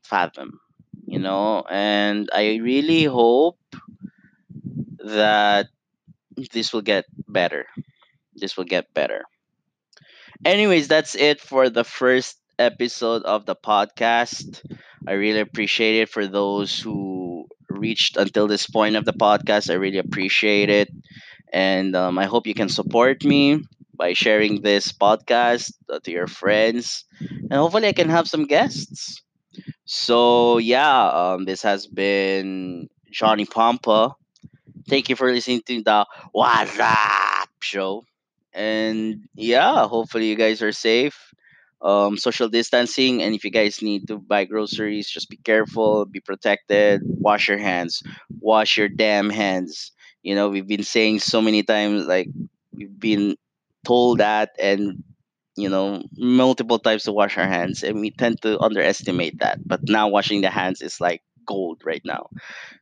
fathom, 0.02 0.60
you 1.06 1.18
know, 1.18 1.64
and 1.68 2.28
I 2.32 2.56
really 2.56 3.04
hope 3.04 3.58
that 4.98 5.68
this 6.52 6.72
will 6.72 6.82
get 6.82 7.06
better. 7.26 7.66
This 8.34 8.56
will 8.56 8.64
get 8.64 8.92
better. 8.94 9.24
Anyways, 10.44 10.88
that's 10.88 11.14
it 11.14 11.40
for 11.40 11.68
the 11.68 11.84
first 11.84 12.38
episode 12.58 13.22
of 13.24 13.46
the 13.46 13.56
podcast. 13.56 14.60
I 15.06 15.12
really 15.12 15.40
appreciate 15.40 16.02
it 16.02 16.08
for 16.08 16.26
those 16.26 16.78
who 16.80 17.46
reached 17.68 18.16
until 18.16 18.46
this 18.46 18.66
point 18.66 18.96
of 18.96 19.04
the 19.04 19.12
podcast. 19.12 19.70
I 19.70 19.74
really 19.74 19.98
appreciate 19.98 20.70
it. 20.70 20.88
And 21.52 21.96
um, 21.96 22.18
I 22.18 22.26
hope 22.26 22.46
you 22.46 22.54
can 22.54 22.68
support 22.68 23.24
me 23.24 23.62
by 23.94 24.12
sharing 24.12 24.62
this 24.62 24.92
podcast 24.92 25.72
uh, 25.90 25.98
to 26.04 26.10
your 26.10 26.26
friends. 26.26 27.04
And 27.20 27.54
hopefully, 27.54 27.88
I 27.88 27.92
can 27.92 28.08
have 28.10 28.28
some 28.28 28.46
guests. 28.46 29.22
So, 29.84 30.58
yeah, 30.58 31.08
um, 31.08 31.44
this 31.44 31.62
has 31.62 31.86
been 31.86 32.88
Johnny 33.10 33.46
Pampa. 33.46 34.14
Thank 34.88 35.08
you 35.08 35.16
for 35.16 35.30
listening 35.32 35.62
to 35.66 35.82
the 35.82 36.06
What's 36.32 36.78
Up 36.80 37.48
show. 37.60 38.04
And 38.52 39.28
yeah, 39.34 39.86
hopefully 39.86 40.28
you 40.28 40.36
guys 40.36 40.62
are 40.62 40.72
safe. 40.72 41.27
Um, 41.80 42.16
social 42.16 42.48
distancing, 42.48 43.22
and 43.22 43.34
if 43.34 43.44
you 43.44 43.50
guys 43.50 43.82
need 43.82 44.08
to 44.08 44.18
buy 44.18 44.44
groceries, 44.44 45.08
just 45.08 45.30
be 45.30 45.36
careful, 45.36 46.06
be 46.06 46.18
protected, 46.20 47.02
wash 47.04 47.48
your 47.48 47.58
hands, 47.58 48.02
wash 48.40 48.76
your 48.76 48.88
damn 48.88 49.30
hands. 49.30 49.92
You 50.22 50.34
know, 50.34 50.48
we've 50.48 50.66
been 50.66 50.82
saying 50.82 51.20
so 51.20 51.40
many 51.40 51.62
times, 51.62 52.06
like 52.06 52.28
we've 52.72 52.98
been 52.98 53.36
told 53.86 54.18
that, 54.18 54.50
and 54.58 55.04
you 55.56 55.68
know, 55.68 56.02
multiple 56.16 56.78
times 56.78 57.04
to 57.04 57.12
wash 57.12 57.36
our 57.38 57.46
hands, 57.46 57.82
and 57.82 58.00
we 58.00 58.10
tend 58.10 58.42
to 58.42 58.58
underestimate 58.60 59.38
that. 59.38 59.58
But 59.66 59.80
now 59.88 60.08
washing 60.08 60.40
the 60.40 60.50
hands 60.50 60.82
is 60.82 61.00
like 61.00 61.22
gold 61.46 61.82
right 61.84 62.02
now. 62.04 62.28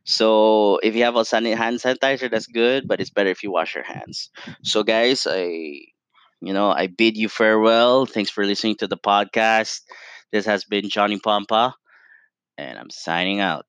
So 0.03 0.77
if 0.83 0.95
you 0.95 1.03
have 1.03 1.15
a 1.15 1.25
hand 1.25 1.79
sanitizer, 1.79 2.29
that's 2.29 2.47
good, 2.47 2.87
but 2.87 2.99
it's 3.01 3.09
better 3.09 3.29
if 3.29 3.43
you 3.43 3.51
wash 3.51 3.75
your 3.75 3.83
hands. 3.83 4.29
So 4.63 4.83
guys, 4.83 5.27
I 5.29 5.81
you 6.41 6.53
know 6.53 6.71
I 6.71 6.87
bid 6.87 7.17
you 7.17 7.29
farewell. 7.29 8.05
Thanks 8.05 8.29
for 8.29 8.45
listening 8.45 8.75
to 8.77 8.87
the 8.87 8.97
podcast. 8.97 9.81
This 10.31 10.45
has 10.45 10.65
been 10.65 10.89
Johnny 10.89 11.19
Pampa, 11.19 11.75
and 12.57 12.77
I'm 12.79 12.89
signing 12.91 13.39
out. 13.41 13.65